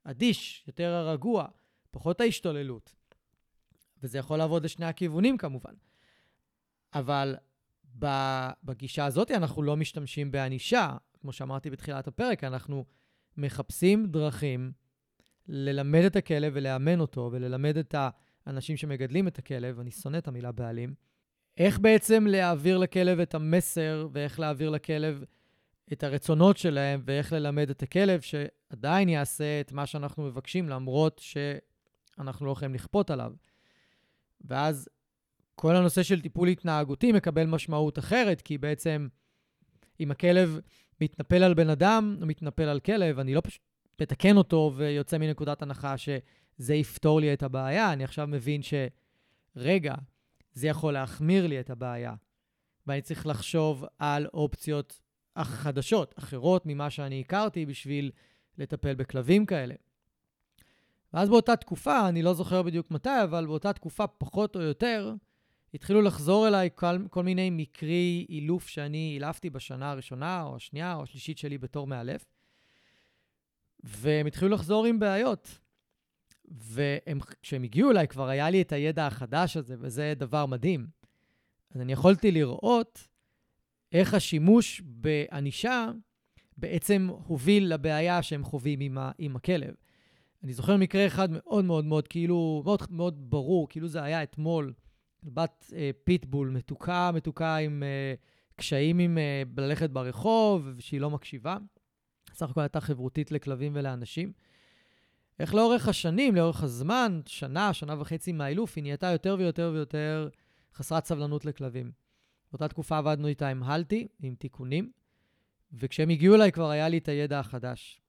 [0.03, 1.45] אדיש, יותר הרגוע,
[1.91, 2.95] פחות ההשתוללות.
[4.03, 5.73] וזה יכול לעבוד לשני הכיוונים כמובן.
[6.93, 7.35] אבל
[8.63, 10.97] בגישה הזאת אנחנו לא משתמשים בענישה.
[11.21, 12.85] כמו שאמרתי בתחילת הפרק, אנחנו
[13.37, 14.71] מחפשים דרכים
[15.47, 17.95] ללמד את הכלב ולאמן אותו, וללמד את
[18.45, 20.93] האנשים שמגדלים את הכלב, אני שונא את המילה בעלים,
[21.57, 25.23] איך בעצם להעביר לכלב את המסר, ואיך להעביר לכלב
[25.93, 32.45] את הרצונות שלהם, ואיך ללמד את הכלב שעדיין יעשה את מה שאנחנו מבקשים, למרות שאנחנו
[32.45, 33.33] לא יכולים לכפות עליו.
[34.41, 34.89] ואז
[35.55, 39.07] כל הנושא של טיפול התנהגותי מקבל משמעות אחרת, כי בעצם
[39.99, 40.59] אם הכלב
[41.01, 43.61] מתנפל על בן אדם, או מתנפל על כלב, אני לא פשוט
[44.01, 48.61] מתקן אותו ויוצא מנקודת הנחה שזה יפתור לי את הבעיה, אני עכשיו מבין
[49.55, 49.95] שרגע,
[50.53, 52.13] זה יכול להחמיר לי את הבעיה,
[52.87, 55.01] ואני צריך לחשוב על אופציות
[55.39, 58.11] חדשות, אחרות ממה שאני הכרתי בשביל
[58.57, 59.75] לטפל בכלבים כאלה.
[61.13, 65.13] ואז באותה תקופה, אני לא זוכר בדיוק מתי, אבל באותה תקופה, פחות או יותר,
[65.75, 71.03] התחילו לחזור אליי כל, כל מיני מקרי אילוף שאני אילפתי בשנה הראשונה, או השנייה, או
[71.03, 72.25] השלישית שלי בתור מאלף,
[73.83, 75.59] והם התחילו לחזור עם בעיות.
[76.51, 80.87] וכשהם הגיעו אליי, כבר היה לי את הידע החדש הזה, וזה דבר מדהים.
[81.71, 83.07] אז אני יכולתי לראות
[83.91, 85.91] איך השימוש בענישה
[86.57, 89.73] בעצם הוביל לבעיה שהם חווים עם, ה, עם הכלב.
[90.43, 94.73] אני זוכר מקרה אחד מאוד מאוד מאוד, כאילו, מאוד מאוד ברור, כאילו זה היה אתמול,
[95.25, 98.13] בת אה, פיטבול מתוקה, מתוקה עם אה,
[98.55, 101.57] קשיים עם אה, ללכת ברחוב, ושהיא לא מקשיבה.
[102.33, 104.31] סך הכל הייתה חברותית לכלבים ולאנשים.
[105.39, 110.29] איך לאורך השנים, לאורך הזמן, שנה, שנה וחצי מהאילוף, היא נהייתה יותר ויותר ויותר
[110.75, 111.91] חסרת סבלנות לכלבים.
[112.51, 114.91] באותה תקופה עבדנו איתה עם הלטי, עם תיקונים,
[115.73, 118.01] וכשהם הגיעו אליי כבר היה לי את הידע החדש.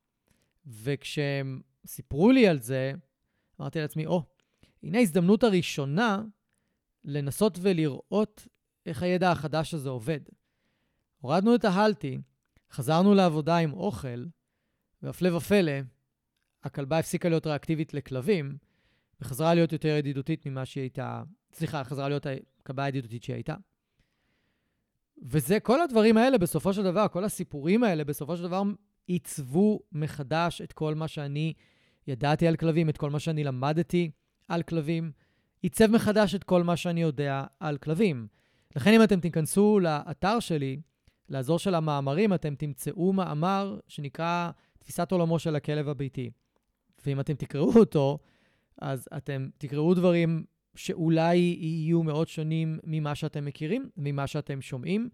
[0.66, 2.92] וכשהם סיפרו לי על זה,
[3.60, 4.42] אמרתי לעצמי, או, oh,
[4.82, 6.22] הנה ההזדמנות הראשונה
[7.06, 8.48] לנסות ולראות
[8.86, 10.20] איך הידע החדש הזה עובד.
[11.20, 12.18] הורדנו את ההלטי,
[12.70, 14.24] חזרנו לעבודה עם אוכל,
[15.02, 15.72] והפלא ופלא,
[16.64, 18.58] הכלבה הפסיקה להיות ריאקטיבית לכלבים,
[19.20, 22.26] וחזרה להיות יותר ידידותית ממה שהיא הייתה, סליחה, חזרה להיות
[22.60, 23.54] הכלבה הידידותית שהיא הייתה.
[25.22, 28.62] וזה, כל הדברים האלה בסופו של דבר, כל הסיפורים האלה בסופו של דבר
[29.06, 31.52] עיצבו מחדש את כל מה שאני
[32.06, 34.10] ידעתי על כלבים, את כל מה שאני למדתי
[34.48, 35.12] על כלבים,
[35.62, 38.26] עיצב מחדש את כל מה שאני יודע על כלבים.
[38.76, 40.80] לכן אם אתם תיכנסו לאתר שלי,
[41.28, 46.30] לאזור של המאמרים, אתם תמצאו מאמר שנקרא תפיסת עולמו של הכלב הביתי.
[47.06, 48.18] ואם אתם תקראו אותו,
[48.80, 55.08] אז אתם תקראו דברים שאולי יהיו מאוד שונים ממה שאתם מכירים, ממה שאתם שומעים.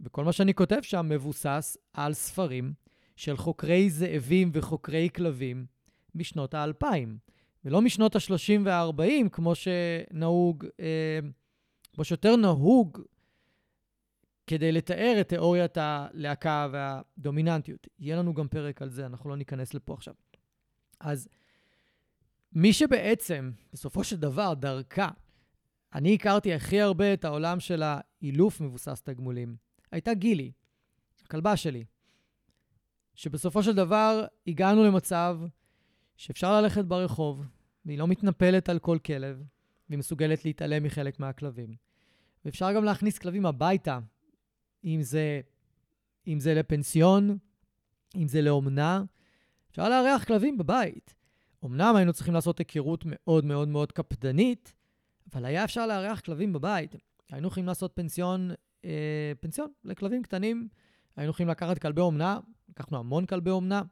[0.00, 2.72] וכל מה שאני כותב שם מבוסס על ספרים
[3.16, 5.66] של חוקרי זאבים וחוקרי כלבים
[6.14, 7.18] משנות האלפיים,
[7.64, 11.18] ולא משנות ה-30 וה-40, כמו שנהוג, אה,
[11.92, 12.98] כמו שיותר נהוג
[14.46, 17.86] כדי לתאר את תיאוריית הלהקה והדומיננטיות.
[17.98, 20.14] יהיה לנו גם פרק על זה, אנחנו לא ניכנס לפה עכשיו.
[21.00, 21.28] אז
[22.52, 25.08] מי שבעצם, בסופו של דבר, דרכה,
[25.94, 29.56] אני הכרתי הכי הרבה את העולם של האילוף מבוסס תגמולים,
[29.92, 30.52] הייתה גילי,
[31.24, 31.84] הכלבה שלי,
[33.14, 35.40] שבסופו של דבר הגענו למצב
[36.20, 37.46] שאפשר ללכת ברחוב,
[37.84, 39.42] והיא לא מתנפלת על כל כלב,
[39.88, 41.74] והיא מסוגלת להתעלם מחלק מהכלבים.
[42.44, 43.98] ואפשר גם להכניס כלבים הביתה,
[44.84, 45.40] אם זה,
[46.26, 47.38] אם זה לפנסיון,
[48.16, 49.02] אם זה לאומנה.
[49.70, 51.14] אפשר לארח כלבים בבית.
[51.64, 54.74] אמנם היינו צריכים לעשות היכרות מאוד מאוד מאוד קפדנית,
[55.32, 56.94] אבל היה אפשר לארח כלבים בבית.
[57.30, 58.50] היינו יכולים לעשות פנסיון,
[58.84, 60.68] אה, פנסיון לכלבים קטנים,
[61.16, 63.82] היינו יכולים לקחת כלבי אומנה, לקחנו המון כלבי אומנה.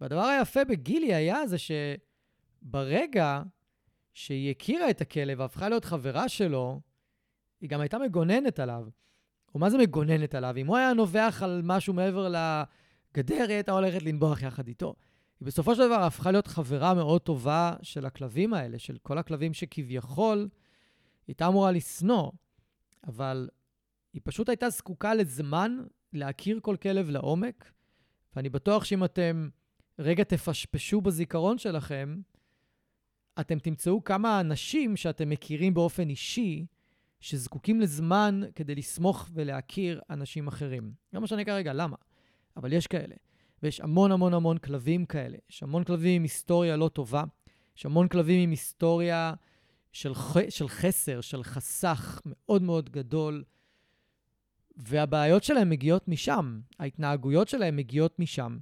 [0.00, 3.42] והדבר היפה בגילי היה זה שברגע
[4.14, 6.80] שהיא הכירה את הכלב והפכה להיות חברה שלו,
[7.60, 8.86] היא גם הייתה מגוננת עליו.
[9.54, 10.54] או מה זה מגוננת עליו?
[10.56, 14.94] אם הוא היה נובח על משהו מעבר לגדר, היא הייתה הולכת לנבוח יחד איתו.
[15.40, 19.54] היא בסופו של דבר הפכה להיות חברה מאוד טובה של הכלבים האלה, של כל הכלבים
[19.54, 20.48] שכביכול
[21.26, 22.30] הייתה אמורה לשנוא,
[23.06, 23.48] אבל
[24.12, 25.78] היא פשוט הייתה זקוקה לזמן
[26.12, 27.72] להכיר כל כלב לעומק,
[28.36, 29.48] ואני בטוח שאם אתם
[29.98, 32.20] רגע תפשפשו בזיכרון שלכם,
[33.40, 36.66] אתם תמצאו כמה אנשים שאתם מכירים באופן אישי,
[37.20, 40.92] שזקוקים לזמן כדי לסמוך ולהכיר אנשים אחרים.
[41.12, 41.96] לא משנה כרגע למה,
[42.56, 43.14] אבל יש כאלה.
[43.62, 45.36] ויש המון המון המון כלבים כאלה.
[45.50, 47.24] יש המון כלבים עם היסטוריה לא טובה.
[47.76, 49.34] יש המון כלבים עם היסטוריה
[49.92, 50.36] של, ח...
[50.48, 53.44] של חסר, של חסך מאוד מאוד גדול.
[54.76, 58.58] והבעיות שלהם מגיעות משם, ההתנהגויות שלהם מגיעות משם.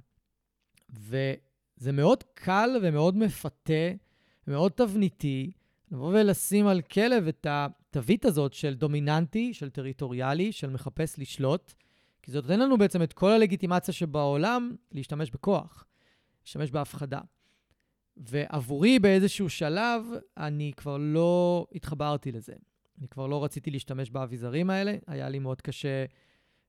[0.89, 3.91] וזה מאוד קל ומאוד מפתה,
[4.47, 5.51] מאוד תבניתי,
[5.91, 11.73] לבוא ולשים על כלב את התווית הזאת של דומיננטי, של טריטוריאלי, של מחפש לשלוט,
[12.23, 15.85] כי זה נותן לנו בעצם את כל הלגיטימציה שבעולם להשתמש בכוח,
[16.45, 17.19] להשתמש בהפחדה.
[18.17, 20.05] ועבורי באיזשהו שלב,
[20.37, 22.53] אני כבר לא התחברתי לזה.
[22.99, 26.05] אני כבר לא רציתי להשתמש באביזרים האלה, היה לי מאוד קשה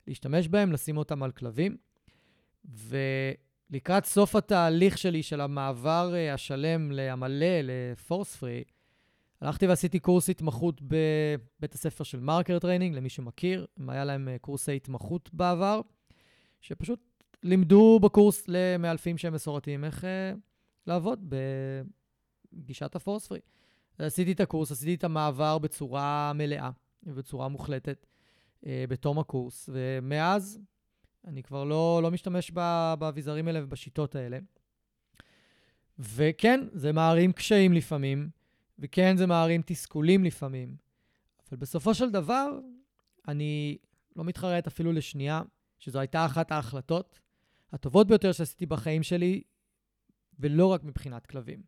[0.06, 1.76] להשתמש בהם, לשים אותם על כלבים.
[3.70, 8.64] ולקראת סוף התהליך שלי של המעבר אה, השלם, המלא, ל force free,
[9.40, 13.66] הלכתי ועשיתי קורס התמחות בבית הספר של marker training, למי שמכיר.
[13.88, 15.80] היה להם אה, קורסי התמחות בעבר,
[16.60, 17.00] שפשוט
[17.42, 20.06] לימדו בקורס למאלפים שהם מסורתיים איך אה,
[20.86, 21.34] לעבוד
[22.52, 23.40] בגישת הפורס פרי.
[23.98, 26.70] עשיתי את הקורס, עשיתי את המעבר בצורה מלאה
[27.02, 28.06] ובצורה מוחלטת
[28.64, 30.60] uh, בתום הקורס, ומאז
[31.28, 32.50] אני כבר לא, לא משתמש
[32.98, 34.38] באביזרים האלה ובשיטות האלה.
[35.98, 38.30] וכן, זה מערים קשיים לפעמים.
[38.78, 40.76] וכן, זה מערים תסכולים לפעמים,
[41.50, 42.58] אבל בסופו של דבר,
[43.28, 43.78] אני
[44.16, 45.42] לא מתחרט אפילו לשנייה
[45.78, 47.20] שזו הייתה אחת ההחלטות
[47.72, 49.42] הטובות ביותר שעשיתי בחיים שלי,
[50.38, 51.62] ולא רק מבחינת כלבים.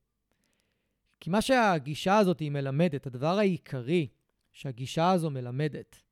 [1.20, 4.08] כי מה שהגישה הזאת היא מלמדת, הדבר העיקרי
[4.52, 6.02] שהגישה הזו מלמדת,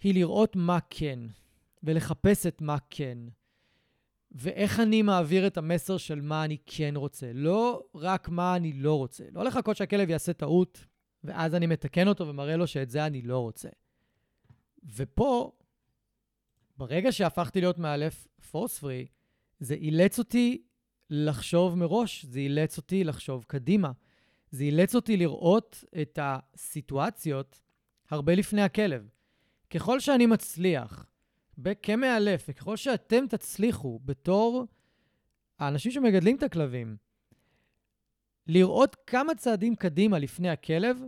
[0.00, 1.20] היא לראות מה כן,
[1.84, 3.18] ולחפש את מה כן.
[4.32, 8.94] ואיך אני מעביר את המסר של מה אני כן רוצה, לא רק מה אני לא
[8.94, 9.24] רוצה.
[9.32, 10.84] לא לחכות שהכלב יעשה טעות,
[11.24, 13.68] ואז אני מתקן אותו ומראה לו שאת זה אני לא רוצה.
[14.96, 15.52] ופה,
[16.76, 19.06] ברגע שהפכתי להיות מאלף פורס פרי,
[19.60, 20.62] זה אילץ אותי
[21.10, 23.92] לחשוב מראש, זה אילץ אותי לחשוב קדימה.
[24.50, 27.60] זה אילץ אותי לראות את הסיטואציות
[28.10, 29.08] הרבה לפני הכלב.
[29.70, 31.06] ככל שאני מצליח
[31.82, 34.66] כמאלף, וככל שאתם תצליחו בתור
[35.58, 36.96] האנשים שמגדלים את הכלבים,
[38.46, 40.98] לראות כמה צעדים קדימה לפני הכלב,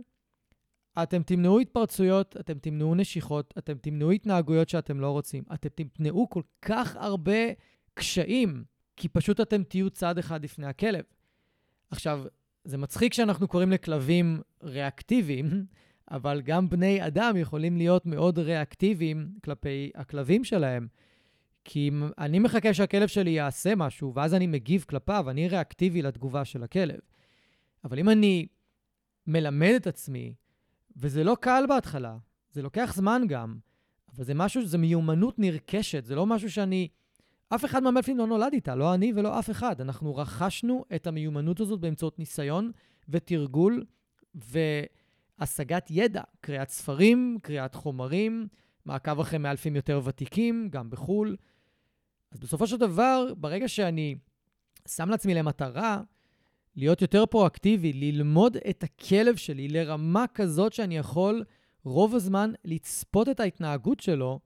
[1.03, 5.43] אתם תמנעו התפרצויות, אתם תמנעו נשיכות, אתם תמנעו התנהגויות שאתם לא רוצים.
[5.53, 7.37] אתם תמנעו כל כך הרבה
[7.93, 8.63] קשיים,
[8.95, 11.03] כי פשוט אתם תהיו צעד אחד לפני הכלב.
[11.91, 12.23] עכשיו,
[12.63, 15.45] זה מצחיק שאנחנו קוראים לכלבים ריאקטיביים,
[16.11, 20.87] אבל גם בני אדם יכולים להיות מאוד ריאקטיביים כלפי הכלבים שלהם.
[21.63, 26.45] כי אם אני מחכה שהכלב שלי יעשה משהו, ואז אני מגיב כלפיו, אני ריאקטיבי לתגובה
[26.45, 26.99] של הכלב.
[27.83, 28.47] אבל אם אני
[29.27, 30.33] מלמד את עצמי,
[30.97, 32.17] וזה לא קל בהתחלה,
[32.51, 33.57] זה לוקח זמן גם,
[34.15, 36.87] אבל זה משהו, זה מיומנות נרכשת, זה לא משהו שאני...
[37.49, 39.81] אף אחד מהמלפים לא נולד איתה, לא אני ולא אף אחד.
[39.81, 42.71] אנחנו רכשנו את המיומנות הזאת באמצעות ניסיון
[43.09, 43.85] ותרגול,
[44.35, 44.59] ו...
[45.39, 48.47] השגת ידע, קריאת ספרים, קריאת חומרים,
[48.85, 51.35] מעקב אחרי מאלפים יותר ותיקים, גם בחו"ל.
[52.31, 54.15] אז בסופו של דבר, ברגע שאני
[54.87, 56.01] שם לעצמי למטרה
[56.75, 61.43] להיות יותר פרואקטיבי, ללמוד את הכלב שלי לרמה כזאת שאני יכול
[61.83, 64.39] רוב הזמן לצפות את ההתנהגות שלו,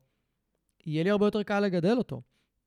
[0.86, 2.22] יהיה לי הרבה יותר קל לגדל אותו.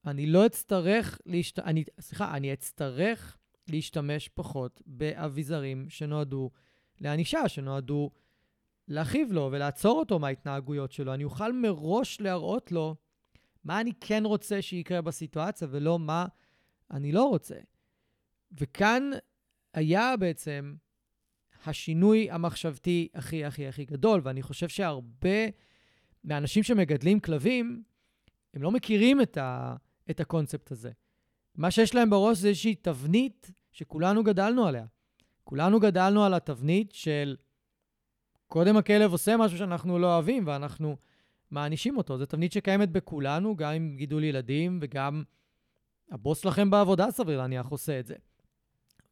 [0.06, 1.58] אני לא אצטרך, להשת...
[1.58, 3.36] אני, סליחה, אני אצטרך
[3.68, 6.50] להשתמש פחות באביזרים שנועדו
[7.04, 8.10] לענישה, שנועדו
[8.88, 11.14] להכאיב לו ולעצור אותו מההתנהגויות שלו.
[11.14, 12.96] אני אוכל מראש להראות לו
[13.64, 16.26] מה אני כן רוצה שיקרה בסיטואציה ולא מה
[16.90, 17.54] אני לא רוצה.
[18.60, 19.10] וכאן
[19.74, 20.74] היה בעצם
[21.66, 25.46] השינוי המחשבתי הכי הכי הכי גדול, ואני חושב שהרבה
[26.24, 27.82] מהאנשים שמגדלים כלבים,
[28.54, 29.76] הם לא מכירים את, ה,
[30.10, 30.90] את הקונספט הזה.
[31.54, 34.86] מה שיש להם בראש זה איזושהי תבנית שכולנו גדלנו עליה.
[35.44, 37.36] כולנו גדלנו על התבנית של
[38.46, 40.96] קודם הכלב עושה משהו שאנחנו לא אוהבים ואנחנו
[41.50, 42.18] מענישים אותו.
[42.18, 45.22] זו תבנית שקיימת בכולנו, גם עם גידול ילדים וגם
[46.10, 48.14] הבוס שלכם בעבודה, סביר להניח, עושה את זה.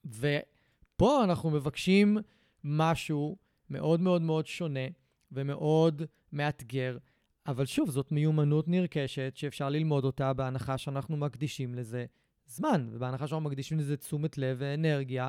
[0.04, 2.18] ופה אנחנו מבקשים
[2.64, 3.36] משהו
[3.70, 4.86] מאוד מאוד מאוד שונה
[5.32, 6.98] ומאוד מאתגר,
[7.46, 12.04] אבל שוב, זאת מיומנות נרכשת שאפשר ללמוד אותה בהנחה שאנחנו מקדישים לזה
[12.46, 15.28] זמן, ובהנחה שאנחנו מקדישים לזה תשומת לב ואנרגיה,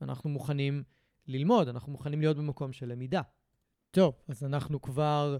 [0.00, 0.82] ואנחנו מוכנים
[1.26, 3.22] ללמוד, אנחנו מוכנים להיות במקום של למידה.
[3.90, 5.38] טוב, אז אנחנו כבר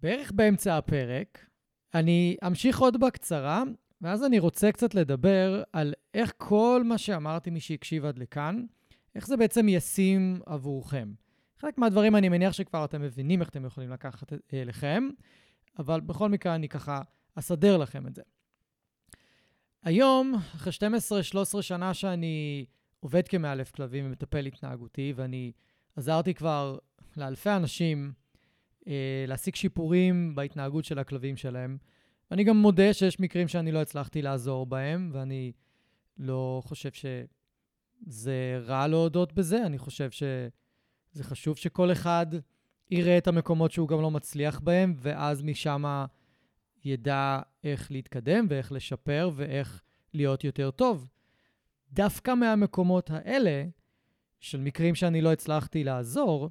[0.00, 1.46] בערך באמצע הפרק.
[1.94, 3.62] אני אמשיך עוד בקצרה,
[4.00, 8.64] ואז אני רוצה קצת לדבר על איך כל מה שאמרתי, מי שהקשיב עד לכאן,
[9.14, 11.12] איך זה בעצם ישים עבורכם.
[11.58, 15.08] חלק מהדברים אני מניח שכבר אתם מבינים איך אתם יכולים לקחת אליכם,
[15.78, 17.02] אבל בכל מקרה אני ככה
[17.34, 18.22] אסדר לכם את זה.
[19.82, 20.72] היום, אחרי
[21.58, 22.66] 12-13 שנה שאני
[23.04, 25.52] עובד כמאלף כלבים ומטפל התנהגותי, ואני
[25.96, 26.78] עזרתי כבר
[27.16, 28.12] לאלפי אנשים
[28.86, 31.78] אה, להשיג שיפורים בהתנהגות של הכלבים שלהם.
[32.30, 35.52] ואני גם מודה שיש מקרים שאני לא הצלחתי לעזור בהם, ואני
[36.18, 42.26] לא חושב שזה רע להודות בזה, אני חושב שזה חשוב שכל אחד
[42.90, 46.04] יראה את המקומות שהוא גם לא מצליח בהם, ואז משם
[46.84, 49.82] ידע איך להתקדם ואיך לשפר ואיך
[50.14, 51.08] להיות יותר טוב.
[51.94, 53.64] דווקא מהמקומות האלה,
[54.40, 56.50] של מקרים שאני לא הצלחתי לעזור,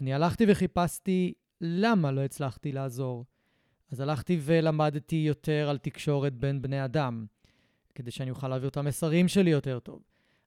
[0.00, 3.24] אני הלכתי וחיפשתי למה לא הצלחתי לעזור.
[3.90, 7.26] אז הלכתי ולמדתי יותר על תקשורת בין בני אדם,
[7.94, 10.02] כדי שאני אוכל להעביר את המסרים שלי יותר טוב.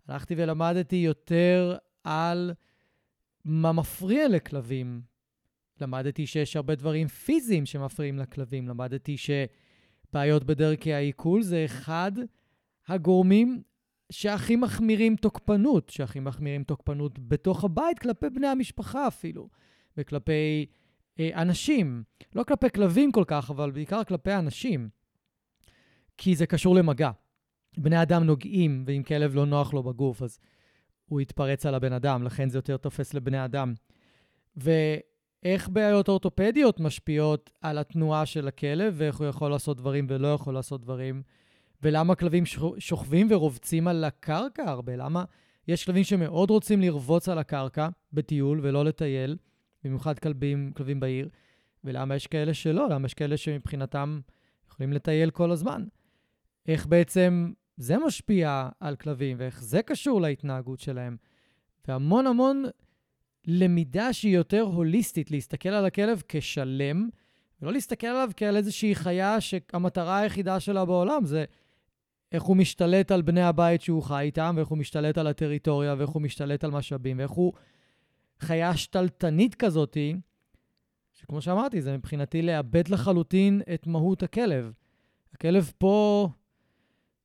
[0.07, 2.53] הלכתי ולמדתי יותר על
[3.45, 5.01] מה מפריע לכלבים.
[5.81, 8.67] למדתי שיש הרבה דברים פיזיים שמפריעים לכלבים.
[8.67, 12.11] למדתי שבעיות בדרכי העיכול זה אחד
[12.87, 13.63] הגורמים
[14.11, 19.49] שהכי מחמירים תוקפנות, שהכי מחמירים תוקפנות בתוך הבית כלפי בני המשפחה אפילו,
[19.97, 20.65] וכלפי
[21.19, 22.03] אה, אנשים.
[22.35, 24.89] לא כלפי כלבים כל כך, אבל בעיקר כלפי אנשים.
[26.17, 27.11] כי זה קשור למגע.
[27.77, 30.39] בני אדם נוגעים, ואם כלב לא נוח לו בגוף, אז
[31.05, 33.73] הוא יתפרץ על הבן אדם, לכן זה יותר תופס לבני אדם.
[34.55, 40.53] ואיך בעיות אורתופדיות משפיעות על התנועה של הכלב, ואיך הוא יכול לעשות דברים ולא יכול
[40.53, 41.23] לעשות דברים.
[41.83, 42.43] ולמה כלבים
[42.77, 44.95] שוכבים ורובצים על הקרקע הרבה?
[44.95, 45.23] למה
[45.67, 49.37] יש כלבים שמאוד רוצים לרבוץ על הקרקע בטיול ולא לטייל,
[49.83, 51.29] במיוחד כלבים, כלבים בעיר,
[51.83, 54.19] ולמה יש כאלה שלא, למה יש כאלה שמבחינתם
[54.69, 55.83] יכולים לטייל כל הזמן.
[56.67, 61.17] איך בעצם זה משפיע על כלבים, ואיך זה קשור להתנהגות שלהם.
[61.87, 62.63] והמון המון
[63.47, 67.09] למידה שהיא יותר הוליסטית, להסתכל על הכלב כשלם,
[67.61, 71.45] ולא להסתכל עליו כעל איזושהי חיה שהמטרה היחידה שלה בעולם זה
[72.33, 76.09] איך הוא משתלט על בני הבית שהוא חי איתם, ואיך הוא משתלט על הטריטוריה, ואיך
[76.09, 77.53] הוא משתלט על משאבים, ואיך הוא
[78.39, 80.15] חיה שתלטנית כזאתי,
[81.13, 84.73] שכמו שאמרתי, זה מבחינתי לאבד לחלוטין את מהות הכלב.
[85.33, 86.29] הכלב פה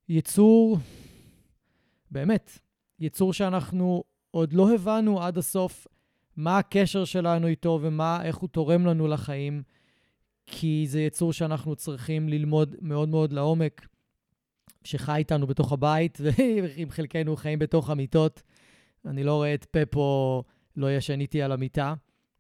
[0.08, 0.78] יצור,
[2.10, 2.58] באמת,
[2.98, 5.86] יצור שאנחנו עוד לא הבנו עד הסוף
[6.36, 9.62] מה הקשר שלנו איתו ומה, איך הוא תורם לנו לחיים,
[10.46, 13.86] כי זה יצור שאנחנו צריכים ללמוד מאוד מאוד לעומק,
[14.84, 18.42] שחי איתנו בתוך הבית, ועם חלקנו חיים בתוך המיטות.
[19.06, 20.42] אני לא רואה את פפו
[20.76, 21.94] לא ישן איתי על המיטה.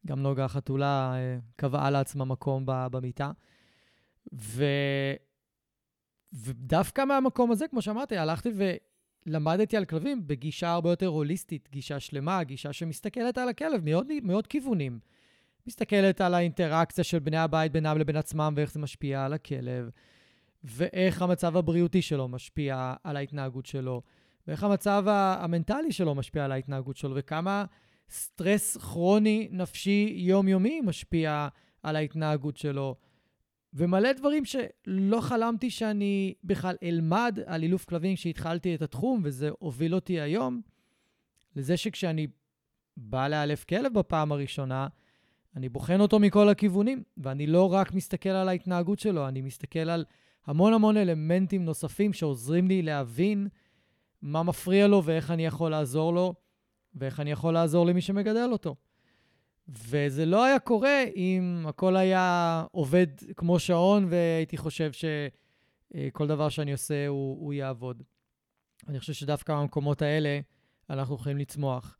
[0.06, 3.30] גם נוגה החתולה אה, קבעה לעצמה מקום במיטה.
[4.34, 4.64] ו...
[6.32, 8.50] ודווקא מהמקום הזה, כמו שאמרתי, הלכתי
[9.26, 14.46] ולמדתי על כלבים בגישה הרבה יותר הוליסטית, גישה שלמה, גישה שמסתכלת על הכלב מאוד, מאוד
[14.46, 14.98] כיוונים.
[15.66, 19.90] מסתכלת על האינטראקציה של בני הבית בינם לבין עצמם ואיך זה משפיע על הכלב,
[20.64, 24.02] ואיך המצב הבריאותי שלו משפיע על ההתנהגות שלו,
[24.46, 27.64] ואיך המצב המנטלי שלו משפיע על ההתנהגות שלו, וכמה
[28.10, 31.48] סטרס כרוני נפשי יומיומי משפיע
[31.82, 32.96] על ההתנהגות שלו.
[33.74, 39.94] ומלא דברים שלא חלמתי שאני בכלל אלמד על אילוף כלבים כשהתחלתי את התחום, וזה הוביל
[39.94, 40.60] אותי היום
[41.56, 42.26] לזה שכשאני
[42.96, 44.86] בא לאלף כלב בפעם הראשונה,
[45.56, 50.04] אני בוחן אותו מכל הכיוונים, ואני לא רק מסתכל על ההתנהגות שלו, אני מסתכל על
[50.48, 53.48] המון המון אלמנטים נוספים שעוזרים לי להבין
[54.22, 56.34] מה מפריע לו ואיך אני יכול לעזור לו,
[56.94, 58.76] ואיך אני יכול לעזור למי שמגדל אותו.
[59.68, 66.72] וזה לא היה קורה אם הכל היה עובד כמו שעון והייתי חושב שכל דבר שאני
[66.72, 68.02] עושה הוא, הוא יעבוד.
[68.88, 70.40] אני חושב שדווקא במקומות האלה
[70.90, 71.98] אנחנו יכולים לצמוח.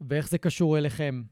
[0.00, 1.22] ואיך זה קשור אליכם?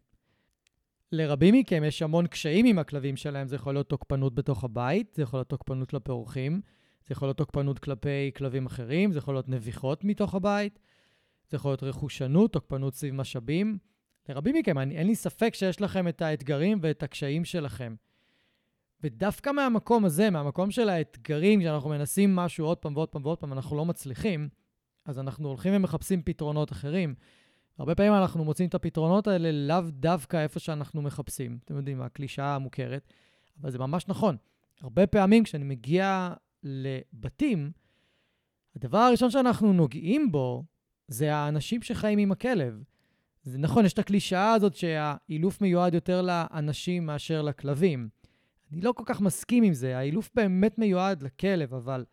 [1.12, 3.48] לרבים מכם יש המון קשיים עם הכלבים שלהם.
[3.48, 6.60] זה יכול להיות תוקפנות בתוך הבית, זה יכול להיות תוקפנות כלפי אורחים,
[7.06, 10.78] זה יכול להיות תוקפנות כלפי כלבים אחרים, זה יכול להיות נביחות מתוך הבית,
[11.48, 13.78] זה יכול להיות רכושנות, תוקפנות סביב משאבים.
[14.28, 17.94] לרבים מכם, אני, אין לי ספק שיש לכם את האתגרים ואת הקשיים שלכם.
[19.02, 23.52] ודווקא מהמקום הזה, מהמקום של האתגרים, כשאנחנו מנסים משהו עוד פעם ועוד פעם ועוד פעם,
[23.52, 24.48] אנחנו לא מצליחים,
[25.04, 27.14] אז אנחנו הולכים ומחפשים פתרונות אחרים.
[27.80, 31.58] הרבה פעמים אנחנו מוצאים את הפתרונות האלה לאו דווקא איפה שאנחנו מחפשים.
[31.64, 33.12] אתם יודעים, הקלישאה המוכרת,
[33.60, 34.36] אבל זה ממש נכון.
[34.80, 37.72] הרבה פעמים כשאני מגיע לבתים,
[38.76, 40.64] הדבר הראשון שאנחנו נוגעים בו
[41.08, 42.82] זה האנשים שחיים עם הכלב.
[43.42, 48.08] זה נכון, יש את הקלישאה הזאת שהאילוף מיועד יותר לאנשים מאשר לכלבים.
[48.72, 52.04] אני לא כל כך מסכים עם זה, האילוף באמת מיועד לכלב, אבל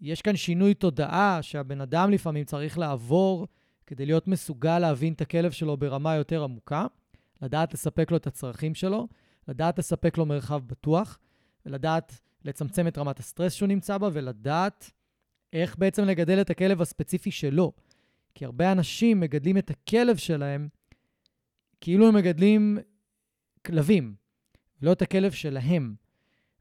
[0.00, 3.46] יש כאן שינוי תודעה שהבן אדם לפעמים צריך לעבור
[3.86, 6.86] כדי להיות מסוגל להבין את הכלב שלו ברמה יותר עמוקה,
[7.42, 9.08] לדעת לספק לו את הצרכים שלו,
[9.48, 11.18] לדעת לספק לו מרחב בטוח,
[11.66, 14.90] ולדעת לצמצם את רמת הסטרס שהוא נמצא בה, ולדעת
[15.52, 17.72] איך בעצם לגדל את הכלב הספציפי שלו.
[18.34, 20.68] כי הרבה אנשים מגדלים את הכלב שלהם
[21.80, 22.78] כאילו הם מגדלים
[23.66, 24.14] כלבים,
[24.82, 25.94] לא את הכלב שלהם.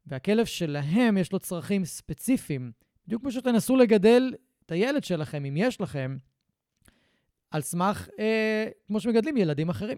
[0.06, 2.72] והכלב שלהם יש לו צרכים ספציפיים,
[3.08, 4.34] בדיוק כמו שתנסו לגדל
[4.66, 6.18] את הילד שלכם, אם יש לכם,
[7.54, 9.97] על סמך, אה, כמו שמגדלים ילדים אחרים,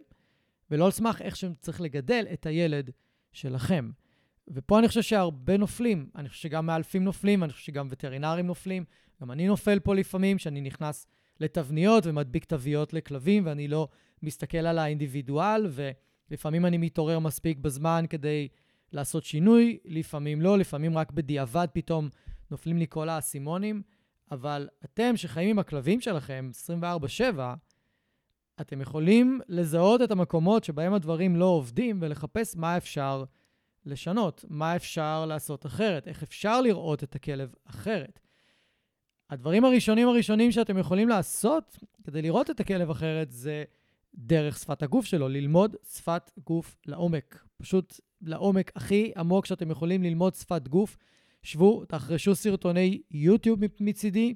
[0.71, 2.91] ולא על סמך איך שצריך לגדל את הילד
[3.31, 3.91] שלכם.
[4.47, 6.09] ופה אני חושב שהרבה נופלים.
[6.15, 8.85] אני חושב שגם מאלפים נופלים, אני חושב שגם וטרינרים נופלים.
[9.21, 11.07] גם אני נופל פה לפעמים, שאני נכנס
[11.39, 13.87] לתבניות ומדביק תוויות לכלבים, ואני לא
[14.23, 15.67] מסתכל על האינדיבידואל,
[16.29, 18.47] ולפעמים אני מתעורר מספיק בזמן כדי
[18.91, 22.09] לעשות שינוי, לפעמים לא, לפעמים רק בדיעבד פתאום
[22.51, 23.81] נופלים לי כל האסימונים.
[24.31, 27.39] אבל אתם שחיים עם הכלבים שלכם 24/7,
[28.61, 33.23] אתם יכולים לזהות את המקומות שבהם הדברים לא עובדים ולחפש מה אפשר
[33.85, 38.19] לשנות, מה אפשר לעשות אחרת, איך אפשר לראות את הכלב אחרת.
[39.29, 43.63] הדברים הראשונים הראשונים שאתם יכולים לעשות כדי לראות את הכלב אחרת זה
[44.15, 47.45] דרך שפת הגוף שלו, ללמוד שפת גוף לעומק.
[47.57, 50.97] פשוט לעומק הכי עמוק שאתם יכולים ללמוד שפת גוף.
[51.45, 54.33] שבו, תחרשו סרטוני יוטיוב מצידי,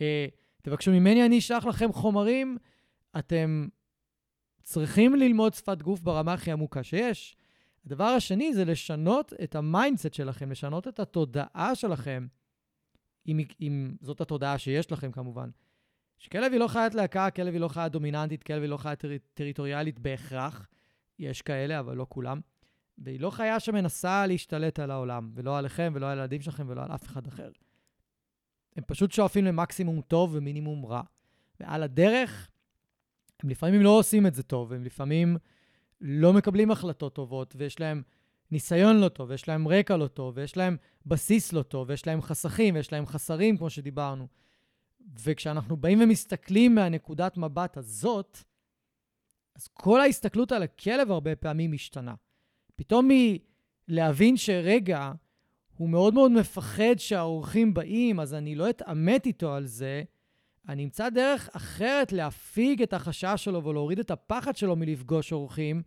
[0.00, 0.26] אה,
[0.62, 2.58] תבקשו ממני, אני אשלח לכם חומרים.
[3.18, 3.68] אתם
[4.62, 7.36] צריכים ללמוד שפת גוף ברמה הכי עמוקה שיש.
[7.86, 12.26] הדבר השני זה לשנות את ה mindset שלכם, לשנות את התודעה שלכם,
[13.28, 15.50] אם, אם זאת התודעה שיש לכם כמובן.
[16.18, 19.08] שכלב היא לא חיית להקה, כלב היא לא חיה דומיננטית, כלב היא לא חיה טר,
[19.34, 20.66] טריטוריאלית בהכרח.
[21.18, 22.40] יש כאלה, אבל לא כולם.
[22.98, 26.92] והיא לא חיה שמנסה להשתלט על העולם, ולא עליכם, ולא על הילדים שלכם, ולא על
[26.94, 27.50] אף אחד אחר.
[28.76, 31.02] הם פשוט שואפים למקסימום טוב ומינימום רע.
[31.60, 32.50] ועל הדרך,
[33.42, 35.36] הם לפעמים לא עושים את זה טוב, הם לפעמים
[36.00, 38.02] לא מקבלים החלטות טובות, ויש להם
[38.50, 40.76] ניסיון לא טוב, ויש להם רקע לא טוב, ויש להם
[41.06, 44.28] בסיס לא טוב, ויש להם חסכים, ויש להם חסרים, כמו שדיברנו.
[45.24, 48.38] וכשאנחנו באים ומסתכלים מהנקודת מבט הזאת,
[49.54, 52.14] אז כל ההסתכלות על הכלב הרבה פעמים משתנה.
[52.76, 53.08] פתאום
[53.88, 55.12] מלהבין שרגע,
[55.76, 60.02] הוא מאוד מאוד מפחד שהאורחים באים, אז אני לא אתעמת איתו על זה,
[60.68, 65.82] אני אמצא דרך אחרת להפיג את החשש שלו ולהוריד את הפחד שלו מלפגוש אורחים,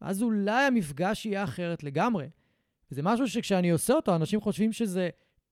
[0.00, 2.26] ואז אולי המפגש יהיה אחרת לגמרי.
[2.90, 5.08] וזה משהו שכשאני עושה אותו, אנשים חושבים שזה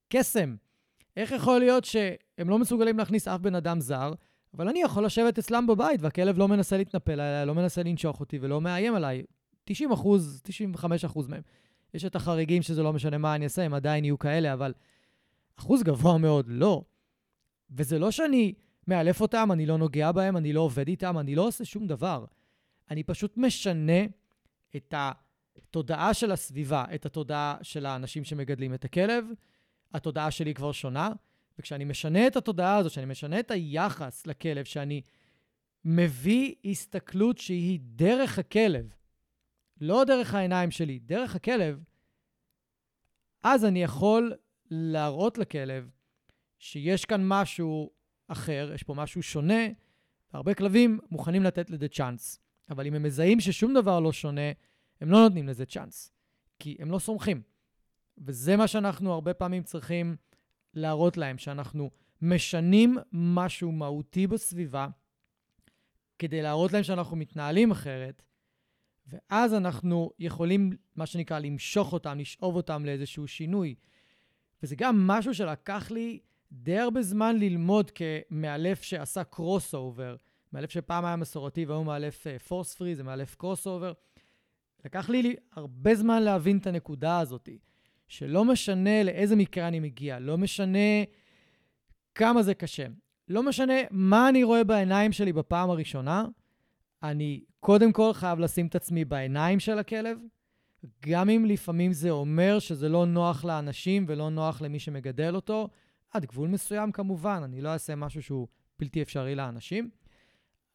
[0.09, 0.57] קסם.
[1.17, 4.13] איך יכול להיות שהם לא מסוגלים להכניס אף בן אדם זר,
[4.55, 8.39] אבל אני יכול לשבת אצלם בבית, והכלב לא מנסה להתנפל עליי, לא מנסה לנשוך אותי
[8.41, 9.23] ולא מאיים עליי.
[9.67, 11.43] 90 אחוז, 95 אחוז מהם.
[11.95, 14.75] יש את החריגים שזה לא משנה מה אני אעשה, הם עדיין יהיו כאלה, אבל
[15.59, 16.83] אחוז גבוה מאוד, לא.
[17.71, 18.55] וזה לא שאני
[18.89, 22.25] מאלף אותם, אני לא נוגע בהם, אני לא עובד איתם, אני לא עושה שום דבר.
[22.91, 24.03] אני פשוט משנה
[24.77, 29.25] את התודעה של הסביבה, את התודעה של האנשים שמגדלים את הכלב.
[29.95, 31.13] התודעה שלי כבר שונה,
[31.59, 35.03] וכשאני משנה את התודעה הזו, כשאני משנה את היחס לכלב, שאני
[35.85, 38.95] מביא הסתכלות שהיא דרך הכלב,
[39.81, 41.83] לא דרך העיניים שלי, דרך הכלב,
[43.43, 44.33] אז אני יכול
[44.71, 45.91] להראות לכלב
[46.59, 47.91] שיש כאן משהו
[48.29, 49.65] אחר, יש פה משהו שונה,
[50.33, 52.41] והרבה כלבים מוכנים לתת לזה צ'אנס.
[52.71, 54.51] אבל אם הם מזהים ששום דבר לא שונה,
[55.01, 56.13] הם לא נותנים לזה צ'אנס,
[56.59, 57.43] כי הם לא סומכים.
[58.19, 60.17] וזה מה שאנחנו הרבה פעמים צריכים
[60.75, 61.91] להראות להם, שאנחנו
[62.23, 64.89] משנים משהו מהותי בסביבה,
[66.19, 68.23] כדי להראות להם שאנחנו מתנהלים אחרת,
[69.07, 73.75] ואז אנחנו יכולים, מה שנקרא, למשוך אותם, לשאוב אותם לאיזשהו שינוי.
[74.63, 76.19] וזה גם משהו שלקח לי
[76.53, 80.17] די הרבה זמן ללמוד כמאלף שעשה crossover.
[80.53, 83.93] מאלף שפעם היה מסורתי והיום מאלף force free, זה מאלף crossover.
[84.85, 87.49] לקח לי הרבה זמן להבין את הנקודה הזאת,
[88.09, 90.79] שלא משנה לאיזה מקרה אני מגיע, לא משנה
[92.15, 92.87] כמה זה קשה,
[93.29, 96.25] לא משנה מה אני רואה בעיניים שלי בפעם הראשונה,
[97.03, 100.19] אני קודם כל חייב לשים את עצמי בעיניים של הכלב,
[101.07, 105.69] גם אם לפעמים זה אומר שזה לא נוח לאנשים ולא נוח למי שמגדל אותו,
[106.11, 108.49] עד גבול מסוים כמובן, אני לא אעשה משהו שהוא
[108.79, 109.91] בלתי אפשרי לאנשים,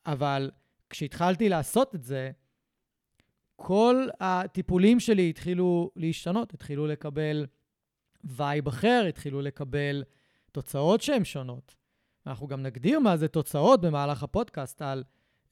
[0.06, 0.52] אבל
[0.90, 2.32] כשהתחלתי לעשות את זה,
[3.56, 7.46] כל הטיפולים שלי התחילו להשתנות, התחילו לקבל
[8.24, 10.04] vibe אחר, התחילו לקבל
[10.52, 11.76] תוצאות שהן שונות.
[12.28, 15.04] אנחנו גם נגדיר מה זה תוצאות במהלך הפודקאסט על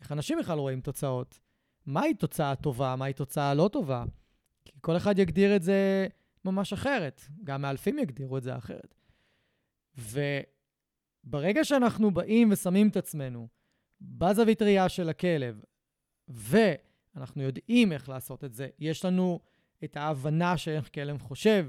[0.02, 1.40] איך אנשים בכלל רואים תוצאות.
[1.86, 4.04] מהי תוצאה טובה, מהי תוצאה לא טובה.
[4.66, 6.08] כי כל אחד יגדיר את זה
[6.46, 7.22] ממש אחרת.
[7.44, 8.96] גם מאלפים יגדירו את זה אחרת.
[11.26, 13.48] וברגע שאנחנו באים ושמים את עצמנו
[14.02, 15.64] בזווית ראייה של הכלב,
[16.28, 19.40] ואנחנו יודעים איך לעשות את זה, יש לנו
[19.84, 21.66] את ההבנה של איך כלב חושב,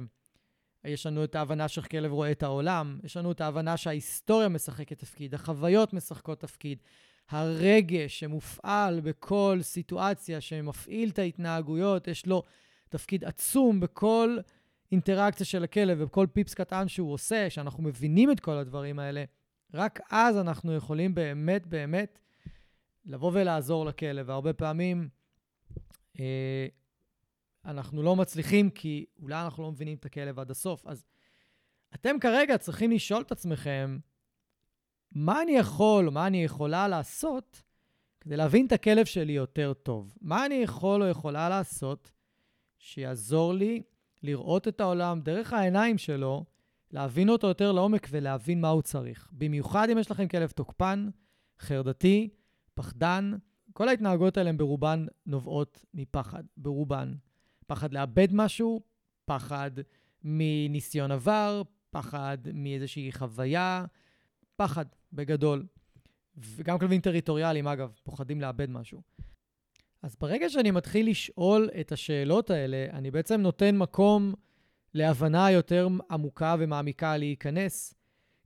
[0.84, 4.98] יש לנו את ההבנה שאיך כלב רואה את העולם, יש לנו את ההבנה שההיסטוריה משחקת
[4.98, 6.82] תפקיד, החוויות משחקות תפקיד,
[7.30, 12.42] הרגש שמופעל בכל סיטואציה שמפעיל את ההתנהגויות, יש לו
[12.88, 14.38] תפקיד עצום בכל
[14.92, 19.24] אינטראקציה של הכלב ובכל פיפס קטן שהוא עושה, שאנחנו מבינים את כל הדברים האלה,
[19.74, 22.18] רק אז אנחנו יכולים באמת באמת
[23.04, 24.28] לבוא ולעזור לכלב.
[24.28, 25.08] והרבה פעמים
[26.20, 26.66] אה,
[27.64, 30.86] אנחנו לא מצליחים כי אולי אנחנו לא מבינים את הכלב עד הסוף.
[30.86, 31.06] אז
[31.94, 33.98] אתם כרגע צריכים לשאול את עצמכם,
[35.12, 37.62] מה אני יכול או מה אני יכולה לעשות
[38.20, 40.16] כדי להבין את הכלב שלי יותר טוב?
[40.20, 42.10] מה אני יכול או יכולה לעשות
[42.78, 43.82] שיעזור לי
[44.22, 46.44] לראות את העולם דרך העיניים שלו,
[46.90, 49.28] להבין אותו יותר לעומק ולהבין מה הוא צריך.
[49.32, 51.08] במיוחד אם יש לכם כלב תוקפן,
[51.60, 52.28] חרדתי,
[52.74, 53.32] פחדן,
[53.72, 57.14] כל ההתנהגות האלה הן ברובן נובעות מפחד, ברובן.
[57.66, 58.80] פחד לאבד משהו,
[59.24, 59.70] פחד
[60.24, 63.84] מניסיון עבר, פחד מאיזושהי חוויה,
[64.56, 65.66] פחד בגדול.
[66.36, 69.02] וגם כלבים טריטוריאליים, אגב, פוחדים לאבד משהו.
[70.02, 74.34] אז ברגע שאני מתחיל לשאול את השאלות האלה, אני בעצם נותן מקום
[74.94, 77.94] להבנה יותר עמוקה ומעמיקה להיכנס,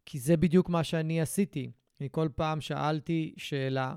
[0.06, 1.70] כי זה בדיוק מה שאני עשיתי.
[2.00, 3.94] אני כל פעם שאלתי שאלה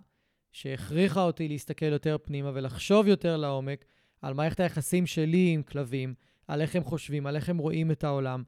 [0.51, 3.86] שהכריחה אותי להסתכל יותר פנימה ולחשוב יותר לעומק
[4.22, 6.13] על מערכת היחסים שלי עם כלבים,
[6.47, 8.43] על איך הם חושבים, על איך הם רואים את העולם.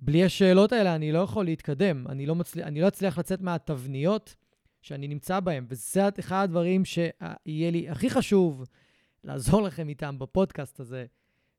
[0.00, 2.62] בלי השאלות האלה אני לא יכול להתקדם, אני לא, מצל...
[2.62, 4.34] אני לא אצליח לצאת מהתבניות
[4.82, 8.64] שאני נמצא בהן, וזה אחד הדברים שיהיה לי הכי חשוב
[9.24, 11.06] לעזור לכם איתם בפודקאסט הזה,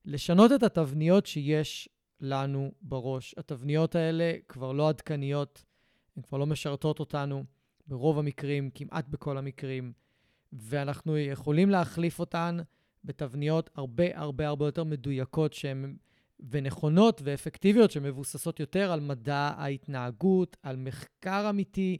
[0.06, 1.90] לשנות את התבניות שיש
[2.20, 3.36] לנו בראש.
[3.38, 5.66] התבניות האלה כבר לא עדכניות,
[6.18, 7.44] הן כבר לא משרתות אותנו
[7.88, 9.94] ברוב המקרים, כמעט בכל המקרים,
[10.54, 12.58] ואנחנו יכולים להחליף אותן
[13.04, 15.96] בתבניות הרבה הרבה הרבה יותר מדויקות שהן
[16.50, 21.98] ונכונות ואפקטיביות שמבוססות יותר על מדע ההתנהגות, על מחקר אמיתי,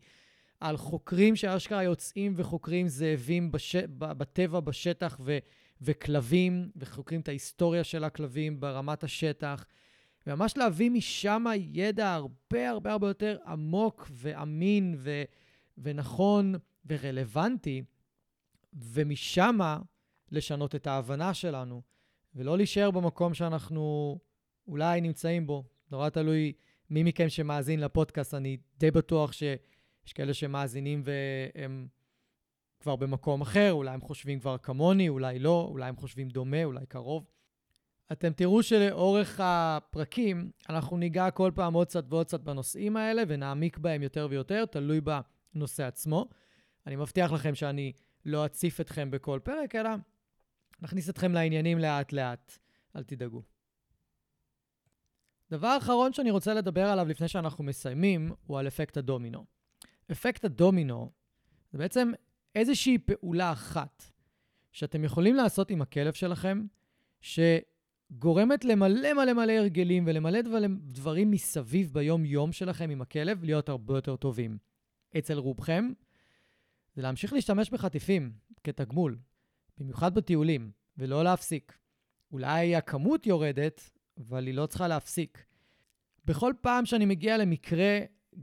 [0.60, 3.76] על חוקרים שאשכרה יוצאים וחוקרים זאבים בש...
[3.98, 5.38] בטבע, בשטח, ו...
[5.82, 9.66] וכלבים, וחוקרים את ההיסטוריה של הכלבים ברמת השטח,
[10.28, 15.24] וממש להביא משם ידע הרבה הרבה הרבה יותר עמוק ואמין ו...
[15.78, 17.84] ונכון ורלוונטי,
[18.74, 19.60] ומשם
[20.32, 21.82] לשנות את ההבנה שלנו,
[22.36, 24.18] ולא להישאר במקום שאנחנו
[24.68, 25.64] אולי נמצאים בו.
[25.92, 26.54] נורא תלוי
[26.90, 31.88] מי מכם שמאזין לפודקאסט, אני די בטוח שיש כאלה שמאזינים והם
[32.80, 36.86] כבר במקום אחר, אולי הם חושבים כבר כמוני, אולי לא, אולי הם חושבים דומה, אולי
[36.86, 37.26] קרוב.
[38.12, 43.78] אתם תראו שלאורך הפרקים אנחנו ניגע כל פעם עוד קצת ועוד קצת בנושאים האלה ונעמיק
[43.78, 46.30] בהם יותר ויותר, תלוי בנושא עצמו.
[46.88, 47.94] אני מבטיח לכם שאני
[48.26, 49.90] לא אציף אתכם בכל פרק, אלא
[50.82, 52.58] נכניס אתכם לעניינים לאט-לאט,
[52.96, 53.51] אל תדאגו.
[55.52, 59.46] דבר אחרון שאני רוצה לדבר עליו לפני שאנחנו מסיימים, הוא על אפקט הדומינו.
[60.12, 61.12] אפקט הדומינו
[61.72, 62.12] זה בעצם
[62.56, 64.04] איזושהי פעולה אחת
[64.72, 66.66] שאתם יכולים לעשות עם הכלב שלכם,
[67.22, 70.40] שגורמת למלא מלא מלא הרגלים ולמלא
[70.76, 74.58] דברים מסביב ביום-יום שלכם עם הכלב להיות הרבה יותר טובים.
[75.18, 75.92] אצל רובכם,
[76.96, 78.32] זה להמשיך להשתמש בחטיפים
[78.64, 79.18] כתגמול,
[79.78, 81.78] במיוחד בטיולים, ולא להפסיק.
[82.32, 83.90] אולי הכמות יורדת,
[84.20, 85.46] אבל היא לא צריכה להפסיק.
[86.26, 88.00] בכל פעם שאני מגיע למקרה,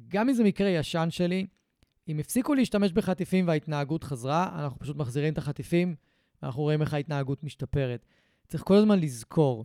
[0.09, 1.47] גם אם זה מקרה ישן שלי,
[2.09, 5.95] אם הפסיקו להשתמש בחטיפים וההתנהגות חזרה, אנחנו פשוט מחזירים את החטיפים,
[6.43, 8.07] ואנחנו רואים איך ההתנהגות משתפרת.
[8.49, 9.65] צריך כל הזמן לזכור,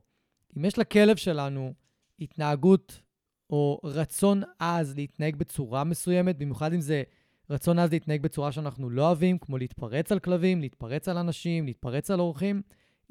[0.57, 1.73] אם יש לכלב שלנו
[2.19, 3.01] התנהגות
[3.49, 7.03] או רצון עז להתנהג בצורה מסוימת, במיוחד אם זה
[7.49, 12.11] רצון עז להתנהג בצורה שאנחנו לא אוהבים, כמו להתפרץ על כלבים, להתפרץ על אנשים, להתפרץ
[12.11, 12.61] על אורחים,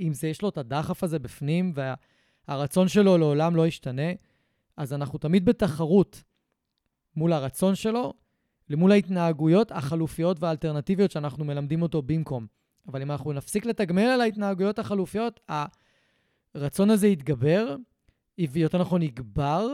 [0.01, 1.73] אם זה יש לו את הדחף הזה בפנים
[2.49, 4.13] והרצון שלו לעולם לא ישתנה,
[4.77, 6.23] אז אנחנו תמיד בתחרות
[7.17, 8.13] מול הרצון שלו,
[8.69, 12.47] למול ההתנהגויות החלופיות והאלטרנטיביות שאנחנו מלמדים אותו במקום.
[12.89, 15.41] אבל אם אנחנו נפסיק לתגמל על ההתנהגויות החלופיות,
[16.55, 17.77] הרצון הזה יתגבר,
[18.51, 19.67] ויותר נכון יגבר,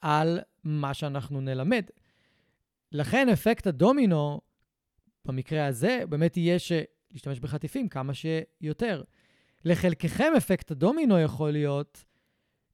[0.00, 1.84] על מה שאנחנו נלמד.
[2.92, 4.40] לכן אפקט הדומינו,
[5.24, 6.58] במקרה הזה, באמת יהיה
[7.10, 9.02] להשתמש בחטיפים כמה שיותר.
[9.64, 12.04] לחלקכם אפקט הדומינו יכול להיות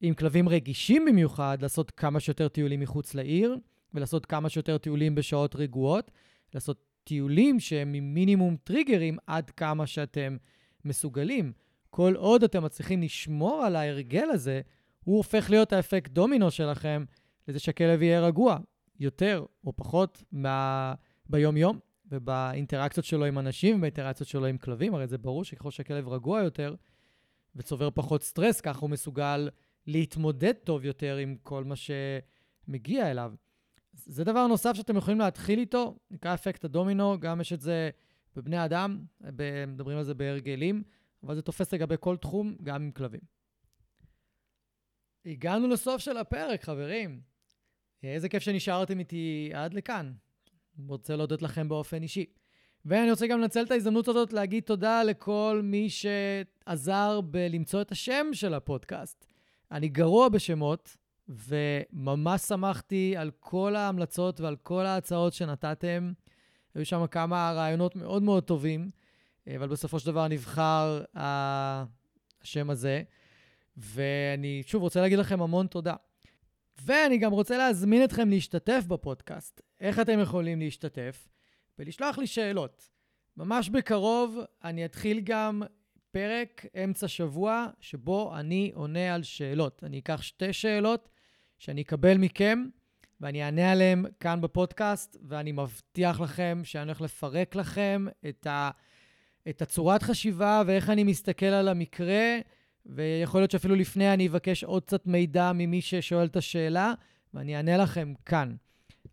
[0.01, 3.57] עם כלבים רגישים במיוחד, לעשות כמה שיותר טיולים מחוץ לעיר,
[3.95, 6.11] ולעשות כמה שיותר טיולים בשעות רגועות,
[6.55, 10.37] לעשות טיולים שהם עם מינימום טריגרים עד כמה שאתם
[10.85, 11.53] מסוגלים.
[11.91, 14.61] כל עוד אתם מצליחים לשמור על ההרגל הזה,
[15.05, 17.05] הוא הופך להיות האפקט דומינו שלכם
[17.49, 18.59] לזה שהכלב יהיה רגוע
[19.01, 20.95] יותר או פחות מה...
[21.29, 21.79] ביום-יום
[22.15, 24.95] ובאינטראקציות שלו עם אנשים ובאינטראקציות שלו עם כלבים.
[24.95, 26.75] הרי זה ברור שככל שהכלב רגוע יותר
[27.57, 29.49] וצובר פחות סטרס, ככה הוא מסוגל
[29.87, 33.33] להתמודד טוב יותר עם כל מה שמגיע אליו.
[33.93, 37.91] זה דבר נוסף שאתם יכולים להתחיל איתו, נקרא אפקט הדומינו, גם יש את זה
[38.37, 39.05] בבני אדם,
[39.67, 40.83] מדברים על זה בהרגלים,
[41.23, 43.21] אבל זה תופס לגבי כל תחום, גם עם כלבים.
[45.27, 47.21] הגענו לסוף של הפרק, חברים.
[48.03, 50.13] איזה כיף שנשארתם איתי עד לכאן.
[50.89, 52.25] רוצה להודות לכם באופן אישי.
[52.85, 58.27] ואני רוצה גם לנצל את ההזדמנות הזאת להגיד תודה לכל מי שעזר בלמצוא את השם
[58.33, 59.27] של הפודקאסט.
[59.71, 60.97] אני גרוע בשמות,
[61.29, 66.13] וממש שמחתי על כל ההמלצות ועל כל ההצעות שנתתם.
[66.75, 68.91] היו שם כמה רעיונות מאוד מאוד טובים,
[69.57, 73.03] אבל בסופו של דבר נבחר השם הזה.
[73.77, 75.95] ואני שוב רוצה להגיד לכם המון תודה.
[76.83, 79.61] ואני גם רוצה להזמין אתכם להשתתף בפודקאסט.
[79.85, 81.29] איך אתם יכולים להשתתף?
[81.79, 82.91] ולשלוח לי שאלות.
[83.37, 85.63] ממש בקרוב אני אתחיל גם
[86.11, 89.85] פרק אמצע שבוע שבו אני עונה על שאלות.
[89.85, 91.09] אני אקח שתי שאלות
[91.59, 92.65] שאני אקבל מכם
[93.21, 98.71] ואני אענה עליהן כאן בפודקאסט, ואני מבטיח לכם שאני הולך לפרק לכם את, ה,
[99.49, 102.39] את הצורת חשיבה ואיך אני מסתכל על המקרה,
[102.87, 106.95] ויכול להיות שאפילו לפני אני אבקש עוד קצת מידע ממי ששואל את השאלה,
[107.35, 108.55] ואני אענה לכם כאן.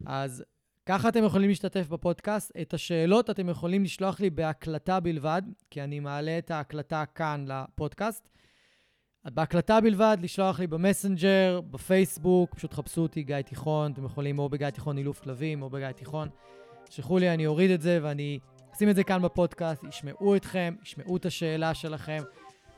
[0.06, 0.44] אז
[0.86, 2.52] ככה אתם יכולים להשתתף בפודקאסט.
[2.62, 8.30] את השאלות אתם יכולים לשלוח לי בהקלטה בלבד, כי אני מעלה את ההקלטה כאן לפודקאסט.
[9.26, 14.70] בהקלטה בלבד, לשלוח לי במסנג'ר, בפייסבוק, פשוט חפשו אותי גיא תיכון, אתם יכולים או בגיא
[14.70, 16.30] תיכון אילוף כלבים או בגיא תיכון.
[16.84, 18.40] תשלחו לי, אני אוריד את זה ואני
[18.76, 22.24] אשים את זה כאן בפודקאסט, ישמעו אתכם, ישמעו את השאלה שלכם,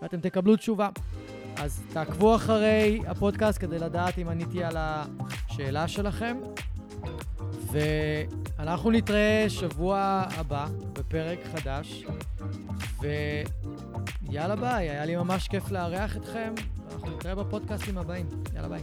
[0.01, 0.89] ואתם תקבלו תשובה.
[1.57, 6.37] אז תעקבו אחרי הפודקאסט כדי לדעת אם עניתי על השאלה שלכם.
[7.73, 12.05] ואנחנו נתראה שבוע הבא בפרק חדש,
[13.01, 16.53] ויאללה ביי, היה לי ממש כיף לארח אתכם,
[16.93, 18.81] אנחנו נתראה בפודקאסטים הבאים, יאללה ביי.